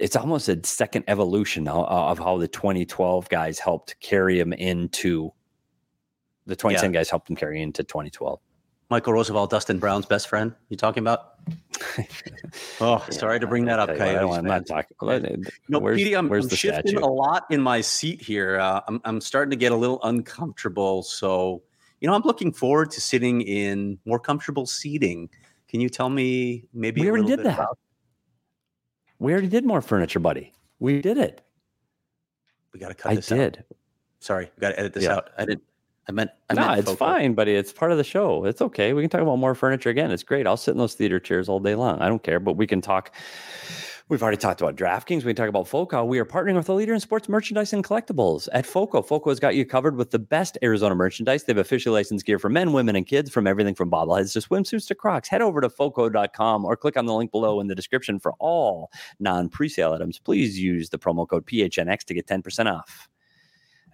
it's 0.00 0.16
almost 0.16 0.48
a 0.48 0.58
second 0.64 1.04
evolution 1.08 1.68
of 1.68 2.18
how 2.18 2.38
the 2.38 2.48
2012 2.48 3.28
guys 3.28 3.58
helped 3.58 4.00
carry 4.00 4.40
him 4.40 4.52
into 4.54 5.30
the 6.46 6.56
2010 6.56 6.90
yeah. 6.92 7.00
guys 7.00 7.10
helped 7.10 7.28
him 7.28 7.36
carry 7.36 7.60
into 7.60 7.84
2012. 7.84 8.40
Michael 8.90 9.12
Rozsival, 9.12 9.48
Dustin 9.48 9.78
Brown's 9.78 10.04
best 10.04 10.28
friend. 10.28 10.52
You 10.68 10.76
talking 10.76 11.02
about? 11.02 11.34
oh, 12.80 12.98
yeah, 12.98 13.10
sorry 13.10 13.38
to 13.38 13.46
bring 13.46 13.64
that 13.66 13.78
up, 13.78 13.96
Coyotes. 13.96 14.36
I'm 14.36 14.44
not 14.44 14.66
talking. 14.66 15.44
No, 15.68 15.78
where's, 15.78 15.96
Petey, 15.96 16.14
I'm, 16.14 16.30
I'm 16.30 16.48
shifting 16.48 16.88
statue? 16.88 16.98
a 16.98 17.06
lot 17.06 17.46
in 17.50 17.60
my 17.60 17.80
seat 17.80 18.20
here. 18.20 18.58
Uh, 18.58 18.80
I'm, 18.88 19.00
I'm 19.04 19.20
starting 19.20 19.50
to 19.50 19.56
get 19.56 19.70
a 19.70 19.76
little 19.76 20.00
uncomfortable. 20.02 21.04
So, 21.04 21.62
you 22.00 22.08
know, 22.08 22.14
I'm 22.14 22.22
looking 22.22 22.52
forward 22.52 22.90
to 22.90 23.00
sitting 23.00 23.42
in 23.42 23.96
more 24.04 24.18
comfortable 24.18 24.66
seating. 24.66 25.30
Can 25.68 25.80
you 25.80 25.88
tell 25.88 26.10
me 26.10 26.64
maybe? 26.74 27.00
We 27.00 27.10
already 27.10 27.26
did 27.26 27.44
that. 27.44 27.54
About- 27.60 27.78
we 29.20 29.32
already 29.32 29.48
did 29.48 29.64
more 29.64 29.82
furniture, 29.82 30.18
buddy. 30.18 30.52
We 30.80 31.00
did 31.00 31.16
it. 31.16 31.42
We 32.72 32.80
got 32.80 32.88
to 32.88 32.94
cut 32.94 33.12
I 33.12 33.14
this 33.16 33.26
did. 33.26 33.58
Out. 33.58 33.76
Sorry, 34.18 34.50
we 34.56 34.60
got 34.60 34.70
to 34.70 34.80
edit 34.80 34.94
this 34.94 35.04
yeah. 35.04 35.14
out. 35.14 35.30
I 35.38 35.44
didn't. 35.44 35.62
I 36.10 36.12
meant. 36.12 36.30
I 36.48 36.54
no, 36.54 36.72
it's 36.72 36.92
fine, 36.94 37.34
buddy. 37.34 37.54
It's 37.54 37.72
part 37.72 37.92
of 37.92 37.98
the 37.98 38.02
show. 38.02 38.44
It's 38.44 38.60
okay. 38.60 38.92
We 38.92 39.02
can 39.02 39.10
talk 39.10 39.20
about 39.20 39.36
more 39.36 39.54
furniture 39.54 39.90
again. 39.90 40.10
It's 40.10 40.24
great. 40.24 40.44
I'll 40.44 40.56
sit 40.56 40.72
in 40.72 40.78
those 40.78 40.94
theater 40.94 41.20
chairs 41.20 41.48
all 41.48 41.60
day 41.60 41.76
long. 41.76 42.00
I 42.00 42.08
don't 42.08 42.20
care. 42.20 42.40
But 42.40 42.54
we 42.54 42.66
can 42.66 42.80
talk. 42.80 43.14
We've 44.08 44.20
already 44.20 44.38
talked 44.38 44.60
about 44.60 44.74
DraftKings. 44.74 45.18
We 45.18 45.32
can 45.32 45.36
talk 45.36 45.48
about 45.48 45.68
FOCO. 45.68 46.04
We 46.04 46.18
are 46.18 46.24
partnering 46.24 46.56
with 46.56 46.68
a 46.68 46.72
leader 46.72 46.92
in 46.92 46.98
sports 46.98 47.28
merchandise 47.28 47.72
and 47.72 47.84
collectibles 47.84 48.48
at 48.52 48.66
FOCO. 48.66 49.02
FOCO 49.02 49.30
has 49.30 49.38
got 49.38 49.54
you 49.54 49.64
covered 49.64 49.94
with 49.94 50.10
the 50.10 50.18
best 50.18 50.58
Arizona 50.64 50.96
merchandise. 50.96 51.44
They 51.44 51.52
have 51.52 51.58
officially 51.58 52.00
licensed 52.00 52.26
gear 52.26 52.40
for 52.40 52.48
men, 52.48 52.72
women, 52.72 52.96
and 52.96 53.06
kids 53.06 53.30
from 53.30 53.46
everything 53.46 53.76
from 53.76 53.88
bobbleheads 53.88 54.32
to 54.32 54.40
swimsuits 54.40 54.88
to 54.88 54.96
Crocs. 54.96 55.28
Head 55.28 55.42
over 55.42 55.60
to 55.60 55.70
FOCO.com 55.70 56.64
or 56.64 56.76
click 56.76 56.96
on 56.96 57.06
the 57.06 57.14
link 57.14 57.30
below 57.30 57.60
in 57.60 57.68
the 57.68 57.76
description 57.76 58.18
for 58.18 58.32
all 58.40 58.90
non 59.20 59.48
presale 59.48 59.94
items. 59.94 60.18
Please 60.18 60.58
use 60.58 60.88
the 60.88 60.98
promo 60.98 61.28
code 61.28 61.46
PHNX 61.46 61.98
to 62.06 62.14
get 62.14 62.26
10% 62.26 62.66
off 62.66 63.08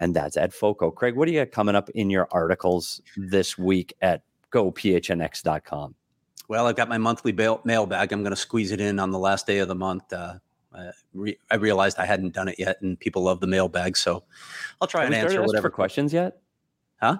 and 0.01 0.15
that's 0.15 0.37
Ed 0.37 0.53
FOCO. 0.53 0.91
Craig, 0.91 1.17
what 1.17 1.27
do 1.27 1.33
you 1.33 1.41
got 1.41 1.53
coming 1.53 1.75
up 1.75 1.89
in 1.91 2.11
your 2.11 2.29
articles 2.31 3.01
this 3.17 3.57
week 3.57 3.95
at 4.01 4.23
gophnx.com? 4.53 5.95
Well, 6.49 6.67
I've 6.67 6.77
got 6.77 6.89
my 6.89 6.99
monthly 6.99 7.33
bail- 7.33 7.61
mailbag. 7.65 8.13
I'm 8.13 8.23
going 8.23 8.31
to 8.31 8.37
squeeze 8.37 8.71
it 8.73 8.81
in 8.81 8.99
on 8.99 9.11
the 9.11 9.19
last 9.19 9.47
day 9.47 9.59
of 9.59 9.69
the 9.69 9.75
month. 9.75 10.13
Uh, 10.13 10.35
I, 10.73 10.91
re- 11.13 11.39
I, 11.51 11.57
realized 11.57 11.99
I 11.99 12.07
hadn't 12.07 12.35
done 12.35 12.49
it 12.49 12.57
yet, 12.59 12.81
and 12.83 12.99
people 12.99 13.23
love 13.23 13.41
the 13.41 13.47
mailbag, 13.47 13.97
so 13.97 14.23
I'll 14.81 14.89
try 14.89 15.03
Have 15.03 15.13
and 15.13 15.23
answer 15.23 15.43
whatever. 15.43 15.69
For 15.69 15.71
questions 15.71 16.13
yet? 16.13 16.39
Huh? 17.01 17.19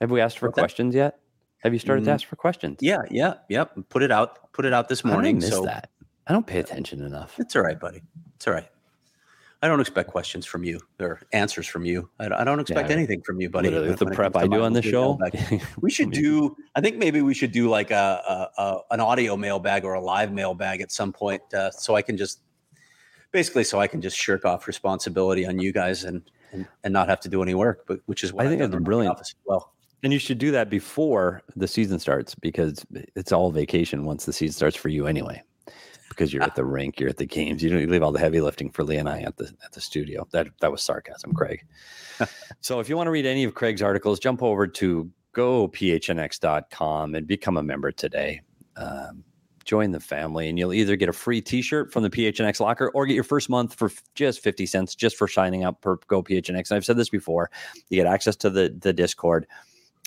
Have 0.00 0.10
we 0.10 0.20
asked 0.20 0.38
for 0.38 0.48
What's 0.48 0.58
questions 0.58 0.94
that? 0.94 0.98
yet? 0.98 1.18
Have 1.58 1.72
you 1.72 1.78
started 1.78 2.02
mm, 2.02 2.06
to 2.06 2.10
ask 2.12 2.26
for 2.26 2.36
questions? 2.36 2.78
Yeah, 2.80 3.02
yeah, 3.10 3.34
yep. 3.48 3.72
Put 3.88 4.02
it 4.02 4.10
out. 4.10 4.52
Put 4.52 4.64
it 4.64 4.72
out 4.72 4.88
this 4.88 5.04
morning. 5.04 5.36
I 5.36 5.40
missed 5.40 5.52
so 5.52 5.64
that. 5.64 5.90
I 6.26 6.32
don't 6.32 6.46
pay 6.46 6.58
attention 6.58 7.02
enough. 7.02 7.38
It's 7.38 7.56
all 7.56 7.62
right, 7.62 7.78
buddy. 7.78 8.02
It's 8.36 8.46
all 8.46 8.54
right. 8.54 8.68
I 9.64 9.66
don't 9.66 9.80
expect 9.80 10.10
questions 10.10 10.44
from 10.44 10.62
you 10.62 10.78
or 11.00 11.22
answers 11.32 11.66
from 11.66 11.86
you. 11.86 12.10
I, 12.20 12.26
I 12.26 12.44
don't 12.44 12.60
expect 12.60 12.90
yeah, 12.90 12.96
anything 12.96 13.22
from 13.22 13.40
you, 13.40 13.48
buddy. 13.48 13.70
With 13.70 13.98
the 13.98 14.04
prep 14.04 14.36
I 14.36 14.46
do 14.46 14.62
on 14.62 14.74
the 14.74 14.82
show, 14.82 15.18
we 15.80 15.90
should 15.90 16.10
do. 16.10 16.54
I 16.74 16.82
think 16.82 16.98
maybe 16.98 17.22
we 17.22 17.32
should 17.32 17.50
do 17.50 17.70
like 17.70 17.90
a, 17.90 18.50
a, 18.58 18.62
a 18.62 18.78
an 18.90 19.00
audio 19.00 19.38
mailbag 19.38 19.86
or 19.86 19.94
a 19.94 20.02
live 20.02 20.32
mailbag 20.32 20.82
at 20.82 20.92
some 20.92 21.14
point, 21.14 21.40
uh, 21.54 21.70
so 21.70 21.96
I 21.96 22.02
can 22.02 22.18
just 22.18 22.42
basically 23.32 23.64
so 23.64 23.80
I 23.80 23.86
can 23.86 24.02
just 24.02 24.18
shirk 24.18 24.44
off 24.44 24.66
responsibility 24.66 25.46
on 25.46 25.58
you 25.58 25.72
guys 25.72 26.04
and 26.04 26.30
and, 26.52 26.66
and 26.82 26.92
not 26.92 27.08
have 27.08 27.20
to 27.20 27.30
do 27.30 27.42
any 27.42 27.54
work. 27.54 27.84
But 27.86 28.00
which 28.04 28.22
is 28.22 28.34
what 28.34 28.44
I 28.44 28.50
think 28.50 28.60
that's 28.60 28.84
brilliant. 28.84 29.18
As 29.18 29.34
well, 29.46 29.72
and 30.02 30.12
you 30.12 30.18
should 30.18 30.36
do 30.36 30.50
that 30.50 30.68
before 30.68 31.40
the 31.56 31.66
season 31.66 31.98
starts 31.98 32.34
because 32.34 32.84
it's 33.16 33.32
all 33.32 33.50
vacation 33.50 34.04
once 34.04 34.26
the 34.26 34.32
season 34.34 34.52
starts 34.52 34.76
for 34.76 34.90
you 34.90 35.06
anyway 35.06 35.42
because 36.14 36.32
you're 36.32 36.42
at 36.42 36.54
the 36.54 36.64
rink, 36.64 36.98
you're 36.98 37.10
at 37.10 37.16
the 37.16 37.26
games. 37.26 37.62
You 37.62 37.70
don't 37.70 37.90
leave 37.90 38.02
all 38.02 38.12
the 38.12 38.18
heavy 38.18 38.40
lifting 38.40 38.70
for 38.70 38.84
Lee 38.84 38.96
and 38.96 39.08
I 39.08 39.20
at 39.20 39.36
the 39.36 39.52
at 39.64 39.72
the 39.72 39.80
studio. 39.80 40.26
That 40.32 40.48
that 40.60 40.70
was 40.70 40.82
sarcasm, 40.82 41.32
Craig. 41.32 41.64
so 42.60 42.80
if 42.80 42.88
you 42.88 42.96
want 42.96 43.06
to 43.06 43.10
read 43.10 43.26
any 43.26 43.44
of 43.44 43.54
Craig's 43.54 43.82
articles, 43.82 44.18
jump 44.18 44.42
over 44.42 44.66
to 44.66 45.10
gophnx.com 45.34 47.14
and 47.14 47.26
become 47.26 47.56
a 47.56 47.62
member 47.62 47.92
today. 47.92 48.40
Um, 48.76 49.24
join 49.64 49.90
the 49.90 50.00
family, 50.00 50.48
and 50.48 50.58
you'll 50.58 50.74
either 50.74 50.94
get 50.96 51.08
a 51.08 51.12
free 51.12 51.40
T-shirt 51.40 51.92
from 51.92 52.02
the 52.02 52.10
PHNX 52.10 52.60
locker 52.60 52.90
or 52.90 53.06
get 53.06 53.14
your 53.14 53.24
first 53.24 53.48
month 53.48 53.74
for 53.74 53.90
just 54.14 54.40
fifty 54.40 54.66
cents 54.66 54.94
just 54.94 55.16
for 55.16 55.28
signing 55.28 55.64
up 55.64 55.80
per 55.80 55.96
Go 56.06 56.22
PHNX. 56.22 56.70
And 56.70 56.76
I've 56.76 56.84
said 56.84 56.96
this 56.96 57.08
before: 57.08 57.50
you 57.88 57.96
get 57.96 58.06
access 58.06 58.36
to 58.36 58.50
the 58.50 58.74
the 58.78 58.92
Discord 58.92 59.46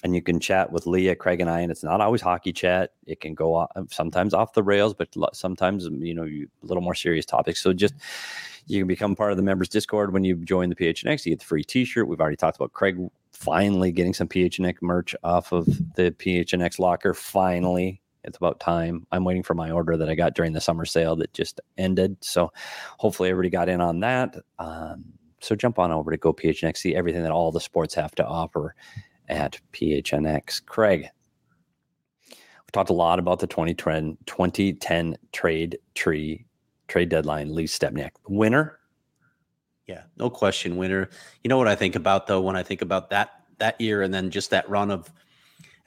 and 0.03 0.13
you 0.13 0.21
can 0.21 0.39
chat 0.39 0.71
with 0.71 0.85
Leah, 0.85 1.15
Craig, 1.15 1.41
and 1.41 1.49
I. 1.49 1.61
And 1.61 1.71
it's 1.71 1.83
not 1.83 2.01
always 2.01 2.21
hockey 2.21 2.53
chat. 2.53 2.91
It 3.05 3.19
can 3.19 3.33
go 3.33 3.55
off, 3.55 3.71
sometimes 3.89 4.33
off 4.33 4.53
the 4.53 4.63
rails, 4.63 4.93
but 4.93 5.09
sometimes 5.33 5.85
you 5.85 6.13
know 6.13 6.23
a 6.23 6.47
little 6.65 6.83
more 6.83 6.95
serious 6.95 7.25
topics. 7.25 7.61
So 7.61 7.73
just 7.73 7.95
you 8.67 8.79
can 8.79 8.87
become 8.87 9.15
part 9.15 9.31
of 9.31 9.37
the 9.37 9.43
members 9.43 9.69
Discord 9.69 10.13
when 10.13 10.23
you 10.23 10.35
join 10.35 10.69
the 10.69 10.75
PHNX. 10.75 11.25
You 11.25 11.31
get 11.31 11.39
the 11.39 11.45
free 11.45 11.63
T-shirt. 11.63 12.07
We've 12.07 12.19
already 12.19 12.37
talked 12.37 12.57
about 12.57 12.73
Craig 12.73 12.97
finally 13.31 13.91
getting 13.91 14.13
some 14.13 14.27
PHNX 14.27 14.75
merch 14.81 15.15
off 15.23 15.51
of 15.51 15.65
the 15.95 16.11
PHNX 16.11 16.79
locker. 16.79 17.13
Finally, 17.13 18.01
it's 18.23 18.37
about 18.37 18.59
time. 18.59 19.07
I'm 19.11 19.23
waiting 19.23 19.43
for 19.43 19.53
my 19.53 19.71
order 19.71 19.95
that 19.97 20.09
I 20.09 20.15
got 20.15 20.35
during 20.35 20.53
the 20.53 20.61
summer 20.61 20.85
sale 20.85 21.15
that 21.17 21.33
just 21.33 21.61
ended. 21.77 22.17
So 22.21 22.51
hopefully 22.97 23.29
everybody 23.29 23.49
got 23.49 23.69
in 23.69 23.79
on 23.79 24.01
that. 24.01 24.35
Um, 24.59 25.05
so 25.39 25.55
jump 25.55 25.79
on 25.79 25.91
over 25.91 26.11
to 26.11 26.17
Go 26.17 26.33
PHNX, 26.33 26.77
see 26.77 26.95
everything 26.95 27.23
that 27.23 27.31
all 27.31 27.51
the 27.51 27.61
sports 27.61 27.93
have 27.95 28.15
to 28.15 28.25
offer 28.25 28.75
at 29.27 29.59
PHNX. 29.73 30.65
Craig, 30.65 31.07
we 32.29 32.71
talked 32.71 32.89
a 32.89 32.93
lot 32.93 33.19
about 33.19 33.39
the 33.39 33.47
2010, 33.47 34.17
2010 34.25 35.17
trade 35.31 35.77
tree 35.95 36.45
trade 36.87 37.09
deadline. 37.09 37.53
Lee 37.53 37.65
Stempniak, 37.65 38.11
winner. 38.27 38.79
Yeah, 39.87 40.03
no 40.17 40.29
question, 40.29 40.77
winner. 40.77 41.09
You 41.43 41.49
know 41.49 41.57
what 41.57 41.67
I 41.67 41.75
think 41.75 41.95
about 41.95 42.27
though 42.27 42.41
when 42.41 42.55
I 42.55 42.63
think 42.63 42.81
about 42.81 43.09
that 43.09 43.31
that 43.59 43.79
year 43.81 44.01
and 44.01 44.13
then 44.13 44.29
just 44.29 44.49
that 44.51 44.69
run 44.69 44.91
of 44.91 45.11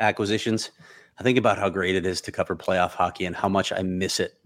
acquisitions. 0.01 0.71
I 1.19 1.23
think 1.23 1.39
about 1.39 1.59
how 1.59 1.69
great 1.69 1.97
it 1.97 2.07
is 2.07 2.21
to 2.23 2.33
cover 2.33 2.57
playoff 2.57 2.93
hockey 2.93 3.27
and 3.27 3.37
how 3.37 3.49
much 3.49 3.73
I 3.73 3.83
miss 3.83 4.21
it. 4.21 4.40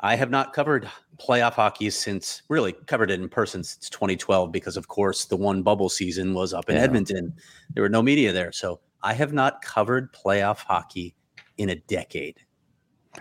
I 0.00 0.14
have 0.14 0.30
not 0.30 0.52
covered 0.52 0.88
playoff 1.18 1.54
hockey 1.54 1.88
since 1.90 2.42
really 2.48 2.72
covered 2.72 3.10
it 3.10 3.20
in 3.20 3.28
person 3.28 3.64
since 3.64 3.88
2012 3.88 4.52
because 4.52 4.76
of 4.76 4.88
course 4.88 5.24
the 5.24 5.36
one 5.36 5.62
bubble 5.62 5.88
season 5.88 6.34
was 6.34 6.52
up 6.52 6.68
in 6.68 6.76
yeah. 6.76 6.82
Edmonton. 6.82 7.34
There 7.74 7.82
were 7.82 7.88
no 7.88 8.02
media 8.02 8.32
there. 8.32 8.52
So 8.52 8.80
I 9.02 9.14
have 9.14 9.32
not 9.32 9.62
covered 9.62 10.12
playoff 10.12 10.58
hockey 10.58 11.14
in 11.56 11.70
a 11.70 11.76
decade. 11.76 12.38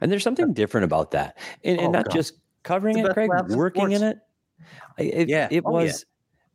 And 0.01 0.11
there's 0.11 0.23
something 0.23 0.53
different 0.53 0.83
about 0.83 1.11
that. 1.11 1.37
And, 1.63 1.79
and 1.79 1.87
oh, 1.87 1.91
not 1.91 2.05
God. 2.05 2.13
just 2.13 2.33
covering 2.63 2.97
it, 2.97 3.13
Craig, 3.13 3.29
working 3.49 3.91
in 3.93 4.03
it. 4.03 4.17
it 4.97 5.29
yeah. 5.29 5.47
It 5.49 5.63
oh, 5.65 5.71
was 5.71 6.05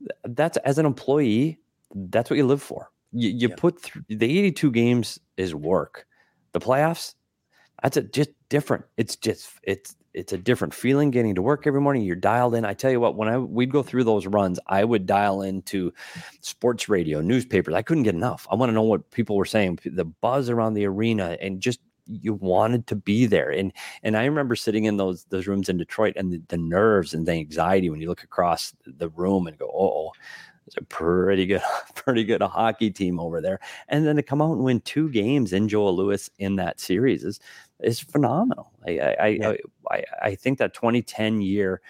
yeah. 0.00 0.08
that's 0.24 0.58
as 0.58 0.78
an 0.78 0.84
employee, 0.84 1.58
that's 1.94 2.28
what 2.28 2.36
you 2.36 2.46
live 2.46 2.62
for. 2.62 2.90
You, 3.12 3.30
you 3.30 3.48
yeah. 3.48 3.54
put 3.56 3.82
th- 3.82 4.04
the 4.08 4.38
82 4.38 4.70
games 4.70 5.18
is 5.38 5.54
work. 5.54 6.06
The 6.52 6.60
playoffs, 6.60 7.14
that's 7.82 7.96
a, 7.96 8.02
just 8.02 8.30
different. 8.50 8.84
It's 8.98 9.16
just 9.16 9.52
it's 9.62 9.96
it's 10.12 10.32
a 10.32 10.38
different 10.38 10.74
feeling 10.74 11.10
getting 11.10 11.34
to 11.34 11.42
work 11.42 11.66
every 11.66 11.80
morning. 11.80 12.02
You're 12.02 12.16
dialed 12.16 12.54
in. 12.54 12.64
I 12.64 12.74
tell 12.74 12.90
you 12.90 13.00
what, 13.00 13.16
when 13.16 13.28
I 13.28 13.38
we'd 13.38 13.70
go 13.70 13.82
through 13.82 14.04
those 14.04 14.26
runs, 14.26 14.58
I 14.66 14.84
would 14.84 15.06
dial 15.06 15.42
into 15.42 15.92
sports 16.40 16.88
radio, 16.88 17.20
newspapers. 17.20 17.74
I 17.74 17.82
couldn't 17.82 18.02
get 18.04 18.14
enough. 18.14 18.46
I 18.50 18.56
want 18.56 18.70
to 18.70 18.74
know 18.74 18.82
what 18.82 19.10
people 19.10 19.36
were 19.36 19.44
saying, 19.44 19.78
the 19.84 20.04
buzz 20.04 20.50
around 20.50 20.74
the 20.74 20.86
arena, 20.86 21.36
and 21.40 21.60
just 21.60 21.80
you 22.06 22.34
wanted 22.34 22.86
to 22.88 22.96
be 22.96 23.26
there. 23.26 23.50
And 23.50 23.72
and 24.02 24.16
I 24.16 24.24
remember 24.24 24.56
sitting 24.56 24.84
in 24.84 24.96
those 24.96 25.24
those 25.30 25.46
rooms 25.46 25.68
in 25.68 25.78
Detroit 25.78 26.14
and 26.16 26.32
the, 26.32 26.42
the 26.48 26.58
nerves 26.58 27.14
and 27.14 27.26
the 27.26 27.32
anxiety 27.32 27.90
when 27.90 28.00
you 28.00 28.08
look 28.08 28.24
across 28.24 28.74
the 28.84 29.08
room 29.10 29.46
and 29.46 29.58
go, 29.58 29.70
oh, 29.72 30.12
It's 30.66 30.76
a 30.76 30.82
pretty 30.82 31.46
good, 31.46 31.62
pretty 31.94 32.24
good 32.24 32.42
hockey 32.42 32.90
team 32.90 33.18
over 33.20 33.40
there. 33.40 33.60
And 33.88 34.06
then 34.06 34.16
to 34.16 34.22
come 34.22 34.42
out 34.42 34.52
and 34.52 34.64
win 34.64 34.80
two 34.80 35.08
games 35.10 35.52
in 35.52 35.68
Joe 35.68 35.90
Louis 35.90 36.30
in 36.38 36.56
that 36.56 36.80
series 36.80 37.24
is 37.24 37.40
is 37.82 38.00
phenomenal. 38.00 38.72
I 38.86 38.98
I, 38.98 39.26
yeah. 39.26 39.48
I, 39.48 39.56
I, 39.90 40.04
I 40.22 40.34
think 40.34 40.58
that 40.58 40.74
2010 40.74 41.40
year 41.40 41.80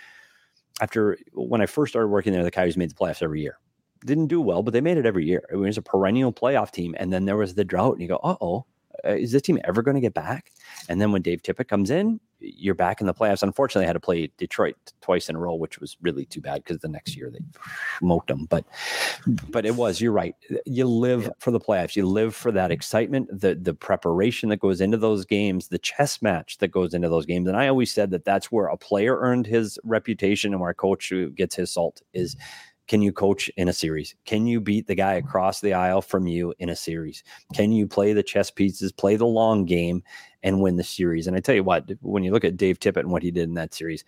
after 0.81 1.18
when 1.33 1.61
I 1.61 1.66
first 1.66 1.92
started 1.92 2.09
working 2.09 2.33
there, 2.33 2.42
the 2.42 2.50
Coyotes 2.50 2.76
made 2.76 2.90
the 2.90 2.94
playoffs 2.94 3.22
every 3.22 3.42
year. 3.42 3.59
Didn't 4.07 4.29
do 4.29 4.40
well, 4.40 4.62
but 4.62 4.72
they 4.72 4.81
made 4.81 4.96
it 4.96 5.05
every 5.05 5.26
year. 5.26 5.42
It 5.53 5.57
was 5.57 5.76
a 5.76 5.83
perennial 5.83 6.33
playoff 6.33 6.70
team. 6.70 6.94
And 6.98 7.12
then 7.12 7.26
there 7.26 7.37
was 7.37 7.55
the 7.55 7.64
drought, 7.64 7.94
and 7.94 8.03
you 8.03 8.09
go, 8.09 8.20
uh 8.22 8.37
oh, 8.40 8.64
is 9.05 9.33
this 9.33 9.42
team 9.42 9.59
ever 9.64 9.83
going 9.83 9.94
to 9.94 10.00
get 10.00 10.14
back? 10.14 10.53
And 10.88 11.00
then 11.00 11.12
when 11.12 11.22
Dave 11.22 11.42
Tippett 11.42 11.68
comes 11.68 11.90
in, 11.90 12.20
you're 12.40 12.74
back 12.74 13.00
in 13.00 13.07
the 13.07 13.14
playoffs. 13.14 13.42
Unfortunately, 13.42 13.85
I 13.85 13.87
had 13.87 13.94
to 13.94 14.00
play 14.00 14.31
Detroit 14.37 14.76
twice 15.00 15.29
in 15.29 15.37
a 15.37 15.38
row, 15.38 15.55
which 15.55 15.79
was 15.79 15.96
really 16.00 16.24
too 16.24 16.40
bad 16.40 16.64
because 16.64 16.79
the 16.79 16.88
next 16.88 17.16
year 17.16 17.31
they 17.31 17.40
smoked 17.98 18.29
them. 18.29 18.46
But 18.46 18.64
but 19.48 19.66
it 19.66 19.76
was. 19.76 20.00
You're 20.00 20.12
right. 20.12 20.35
You 20.66 20.87
live 20.87 21.24
yeah. 21.24 21.31
for 21.38 21.50
the 21.50 21.61
playoffs. 21.61 21.96
You 21.96 22.07
live 22.07 22.35
for 22.35 22.53
that 22.53 22.70
excitement, 22.70 23.29
the 23.33 23.55
the 23.55 23.74
preparation 23.74 24.48
that 24.48 24.61
goes 24.61 24.81
into 24.81 24.96
those 24.96 25.24
games, 25.24 25.68
the 25.68 25.79
chess 25.79 26.22
match 26.22 26.59
that 26.59 26.68
goes 26.68 26.94
into 26.94 27.09
those 27.09 27.26
games. 27.26 27.48
And 27.48 27.57
I 27.57 27.68
always 27.68 27.92
said 27.92 28.11
that 28.11 28.24
that's 28.24 28.50
where 28.50 28.66
a 28.66 28.76
player 28.76 29.18
earned 29.18 29.46
his 29.46 29.79
reputation 29.85 30.53
and 30.53 30.61
where 30.61 30.70
a 30.70 30.74
coach 30.74 31.12
gets 31.35 31.55
his 31.55 31.70
salt 31.70 32.03
is 32.12 32.37
can 32.90 33.03
you 33.03 33.12
coach 33.12 33.48
in 33.57 33.68
a 33.68 33.72
series? 33.72 34.16
Can 34.24 34.48
you 34.48 34.61
beat 34.61 34.88
the 34.88 34.96
guy 34.96 35.16
mm-hmm. 35.16 35.29
across 35.29 35.61
the 35.61 35.74
aisle 35.74 36.03
from 36.03 36.26
you 36.26 36.53
in 36.59 36.70
a 36.70 36.74
series? 36.74 37.22
Can 37.55 37.70
you 37.70 37.87
play 37.87 38.12
the 38.12 38.22
chess 38.24 38.50
pieces, 38.50 38.90
play 38.90 39.14
the 39.14 39.26
long 39.26 39.64
game, 39.64 40.03
and 40.42 40.61
win 40.61 40.74
the 40.74 40.83
series? 40.83 41.29
And 41.29 41.37
I 41.37 41.40
tell 41.40 41.55
you 41.55 41.62
what, 41.62 41.88
when 42.00 42.24
you 42.24 42.33
look 42.33 42.44
at 42.44 42.57
Dave 42.57 42.81
Tippett 42.81 43.03
and 43.03 43.12
what 43.12 43.22
he 43.22 43.31
did 43.31 43.44
in 43.44 43.55
that 43.55 43.74
series, 43.74 44.03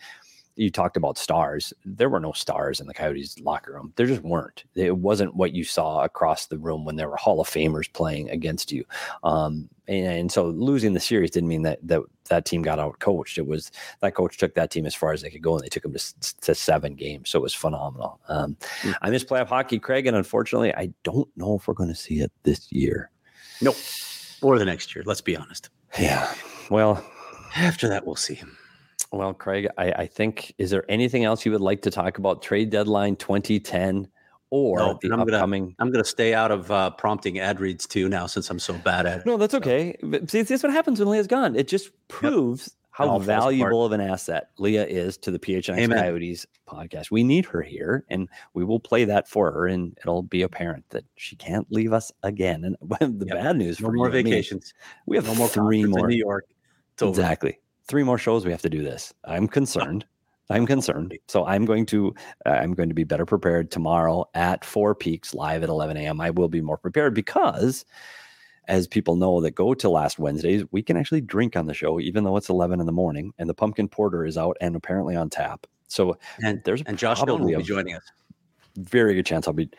you 0.57 0.71
talked 0.71 0.97
about 0.97 1.19
stars. 1.19 1.73
There 1.85 2.09
were 2.09 2.21
no 2.21 2.33
stars 2.33 2.81
in 2.81 2.87
the 2.87 2.95
Coyotes 2.95 3.39
locker 3.41 3.73
room. 3.73 3.93
There 3.97 4.07
just 4.07 4.23
weren't. 4.23 4.65
It 4.75 4.97
wasn't 4.97 5.35
what 5.35 5.53
you 5.53 5.65
saw 5.65 6.03
across 6.03 6.47
the 6.47 6.59
room 6.59 6.85
when 6.85 6.97
there 6.97 7.09
were 7.09 7.17
Hall 7.17 7.41
of 7.41 7.49
Famers 7.49 7.93
playing 7.93 8.31
against 8.31 8.71
you. 8.71 8.85
Um, 9.25 9.69
and, 9.89 10.07
and, 10.07 10.33
so 10.33 10.47
losing 10.47 10.93
the 10.93 11.01
series 11.01 11.31
didn't 11.31 11.49
mean 11.49 11.63
that 11.63 11.79
that 11.83 12.03
that 12.29 12.45
team 12.45 12.63
got 12.63 12.79
out 12.79 12.99
coached. 13.01 13.39
It 13.39 13.47
was 13.47 13.73
that 14.01 14.15
coach 14.15 14.39
took 14.39 14.55
that 14.55 14.71
team 14.71 14.87
as 14.87 14.95
far 14.95 15.13
as 15.13 15.23
they 15.23 15.31
could 15.31 15.43
go, 15.43 15.55
and 15.55 15.65
they 15.65 15.69
took 15.69 15.83
them 15.83 15.95
to, 15.95 16.41
to 16.43 16.55
seven 16.55 16.95
games. 16.95 17.31
So 17.31 17.39
it 17.39 17.43
was 17.43 17.55
phenomenal. 17.55 18.21
Um, 18.29 18.57
mm. 18.83 18.95
I 19.03 19.11
miss 19.11 19.25
playoff 19.25 19.49
hockey, 19.49 19.79
Craig, 19.79 20.07
and 20.07 20.17
unfortunately, 20.17 20.75
I 20.75 20.93
don't 21.03 21.29
know 21.37 21.57
if 21.57 21.67
we're 21.67 21.75
going 21.75 21.89
to 21.89 21.95
see 21.95 22.21
it 22.21 22.31
this 22.45 22.71
year. 22.71 23.11
Nope, 23.61 23.77
or 24.41 24.59
the 24.59 24.65
next 24.65 24.95
year. 24.95 25.03
Let's 25.05 25.21
be 25.21 25.37
honest. 25.37 25.71
Yeah. 25.99 26.33
Well, 26.71 27.05
after 27.57 27.89
that, 27.89 28.07
we'll 28.07 28.17
see. 28.17 28.41
Well, 29.13 29.35
Craig, 29.35 29.69
I, 29.77 29.93
I, 29.93 30.07
think 30.07 30.55
is 30.57 30.71
there 30.71 30.85
anything 30.89 31.25
else 31.25 31.45
you 31.45 31.53
would 31.53 31.61
like 31.61 31.83
to 31.83 31.91
talk 31.91 32.17
about 32.17 32.41
trade 32.41 32.71
deadline 32.71 33.17
2010 33.17 34.09
or 34.49 34.79
no, 34.79 34.99
the 35.03 35.13
I'm 35.13 35.21
upcoming? 35.21 35.65
Gonna, 35.65 35.75
I'm 35.81 35.93
going 35.93 36.03
to 36.03 36.09
stay 36.09 36.33
out 36.33 36.51
of 36.51 36.71
uh, 36.71 36.91
prompting 36.93 37.39
ad 37.39 37.61
reads 37.61 37.87
too 37.87 38.09
now 38.09 38.27
since 38.27 38.49
I'm 38.49 38.59
so 38.59 38.73
bad 38.73 39.05
at 39.05 39.21
it. 39.21 39.27
No, 39.27 39.37
that's 39.37 39.53
okay. 39.53 39.97
But 40.03 40.31
see, 40.31 40.41
that's 40.41 40.63
what 40.63 40.73
happens 40.73 40.99
when 40.99 41.11
Leah's 41.11 41.27
gone. 41.27 41.55
It 41.55 41.69
just 41.69 41.91
proves 42.09 42.69
yep. 42.69 43.09
how 43.09 43.19
valuable 43.19 43.85
of 43.85 43.93
an 43.93 44.01
asset 44.01 44.49
Leah 44.57 44.87
is 44.87 45.19
to 45.19 45.31
the 45.31 45.39
PHNX 45.39 45.95
Coyotes 45.95 46.47
podcast. 46.67 47.11
We 47.11 47.23
need 47.23 47.45
her 47.45 47.61
here, 47.61 48.07
and 48.09 48.31
we 48.55 48.65
will 48.65 48.81
play 48.81 49.05
that 49.05 49.29
for 49.29 49.53
her, 49.53 49.67
and 49.67 49.95
it'll 50.01 50.23
be 50.23 50.41
apparent 50.41 50.89
that 50.89 51.05
she 51.17 51.37
can't 51.37 51.71
leave 51.71 51.93
us 51.93 52.11
again. 52.23 52.65
And 52.65 52.77
the 53.21 53.27
yep. 53.27 53.37
bad 53.37 53.57
news 53.59 53.79
no 53.79 53.89
for 53.89 53.93
more 53.93 54.07
you, 54.07 54.23
vacations. 54.23 54.73
We 55.05 55.19
have 55.19 55.27
no 55.27 55.35
more 55.35 55.49
three 55.49 55.85
more 55.85 56.07
in 56.07 56.09
New 56.09 56.17
York. 56.17 56.47
Exactly 57.01 57.59
three 57.87 58.03
more 58.03 58.19
shows 58.19 58.45
we 58.45 58.51
have 58.51 58.63
to 58.63 58.71
do 58.71 58.83
this. 58.83 59.13
I'm 59.25 59.49
concerned. 59.49 60.05
I'm 60.51 60.67
concerned. 60.67 61.17
So 61.29 61.47
I'm 61.47 61.65
going 61.65 61.87
to 61.87 62.15
uh, 62.47 62.51
I'm 62.51 62.75
going 62.75 62.89
to 62.89 62.95
be 62.95 63.05
better 63.05 63.25
prepared 63.25 63.71
tomorrow 63.71 64.29
at 64.35 64.65
Four 64.65 64.95
Peaks 64.95 65.35
live 65.35 65.63
at 65.63 65.69
11 65.69 65.97
a.m. 65.97 66.21
I 66.21 66.31
will 66.31 66.49
be 66.49 66.61
more 66.61 66.77
prepared 66.77 67.15
because, 67.15 67.85
as 68.69 68.87
people 68.87 69.17
know 69.17 69.41
that 69.41 69.53
go 69.53 69.73
to 69.75 69.89
last 69.89 70.19
Wednesdays, 70.19 70.65
we 70.71 70.83
can 70.83 70.97
actually 70.97 71.21
drink 71.21 71.57
on 71.57 71.67
the 71.67 71.75
show 71.75 72.01
even 72.01 72.25
though 72.25 72.37
it's 72.37 72.49
11 72.49 72.81
in 72.81 72.87
the 72.87 72.93
morning, 72.93 73.33
and 73.39 73.49
the 73.49 73.55
pumpkin 73.55 73.89
porter 73.89 74.27
is 74.27 74.37
out 74.37 74.57
and 74.61 74.77
apparently 74.77 75.17
on 75.17 75.31
tap. 75.31 75.67
So 75.89 76.17
and 76.43 76.61
there's 76.65 76.83
and 76.83 76.99
Josh 76.99 77.23
will 77.23 77.39
be 77.39 77.63
joining 77.63 77.95
us 77.95 78.11
very 78.77 79.15
good 79.15 79.27
chance 79.27 79.47
I'll 79.47 79.55
be 79.55 79.71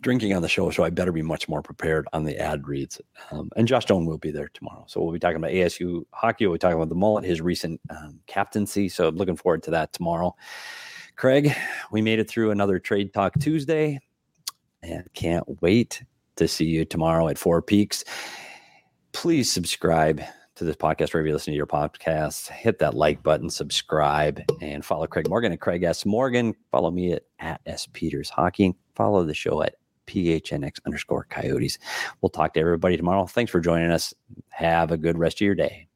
drinking 0.00 0.34
on 0.34 0.42
the 0.42 0.48
show, 0.48 0.70
so 0.70 0.84
I 0.84 0.90
better 0.90 1.12
be 1.12 1.22
much 1.22 1.48
more 1.48 1.62
prepared 1.62 2.06
on 2.12 2.24
the 2.24 2.38
ad 2.38 2.66
reads. 2.66 3.00
Um, 3.30 3.50
and 3.56 3.68
Josh 3.68 3.84
Doan 3.84 4.06
will 4.06 4.18
be 4.18 4.30
there 4.30 4.48
tomorrow, 4.52 4.84
so 4.88 5.02
we'll 5.02 5.12
be 5.12 5.18
talking 5.18 5.36
about 5.36 5.50
ASU 5.50 6.04
hockey. 6.12 6.46
We'll 6.46 6.54
be 6.54 6.58
talking 6.58 6.76
about 6.76 6.88
the 6.88 6.94
mullet, 6.94 7.24
his 7.24 7.40
recent 7.40 7.80
um, 7.90 8.20
captaincy. 8.26 8.88
So 8.88 9.08
I'm 9.08 9.16
looking 9.16 9.36
forward 9.36 9.62
to 9.64 9.70
that 9.72 9.92
tomorrow. 9.92 10.34
Craig, 11.16 11.54
we 11.92 12.02
made 12.02 12.18
it 12.18 12.28
through 12.28 12.50
another 12.50 12.78
Trade 12.78 13.12
Talk 13.12 13.34
Tuesday, 13.38 14.00
and 14.82 15.04
can't 15.14 15.44
wait 15.60 16.02
to 16.36 16.48
see 16.48 16.64
you 16.64 16.84
tomorrow 16.84 17.28
at 17.28 17.38
Four 17.38 17.62
Peaks. 17.62 18.04
Please 19.12 19.50
subscribe 19.52 20.22
to 20.60 20.66
this 20.66 20.76
podcast 20.76 21.14
wherever 21.14 21.26
you 21.26 21.32
listen 21.32 21.52
to 21.52 21.56
your 21.56 21.66
podcast, 21.66 22.50
Hit 22.50 22.78
that 22.80 22.92
like 22.92 23.22
button, 23.22 23.48
subscribe, 23.48 24.42
and 24.60 24.84
follow 24.84 25.06
Craig 25.06 25.26
Morgan 25.26 25.52
at 25.52 25.60
Craig 25.60 25.82
S. 25.82 26.04
Morgan. 26.04 26.54
Follow 26.70 26.90
me 26.90 27.14
at, 27.14 27.22
at 27.38 27.62
S. 27.64 27.88
Peters 27.94 28.28
Hockey. 28.28 28.74
Follow 28.94 29.24
the 29.24 29.32
show 29.32 29.62
at 29.62 29.76
PHNX 30.06 30.80
underscore 30.84 31.26
coyotes. 31.30 31.78
We'll 32.20 32.28
talk 32.28 32.52
to 32.54 32.60
everybody 32.60 32.98
tomorrow. 32.98 33.24
Thanks 33.24 33.50
for 33.50 33.60
joining 33.60 33.90
us. 33.90 34.12
Have 34.50 34.90
a 34.90 34.98
good 34.98 35.16
rest 35.16 35.38
of 35.38 35.46
your 35.46 35.54
day. 35.54 35.89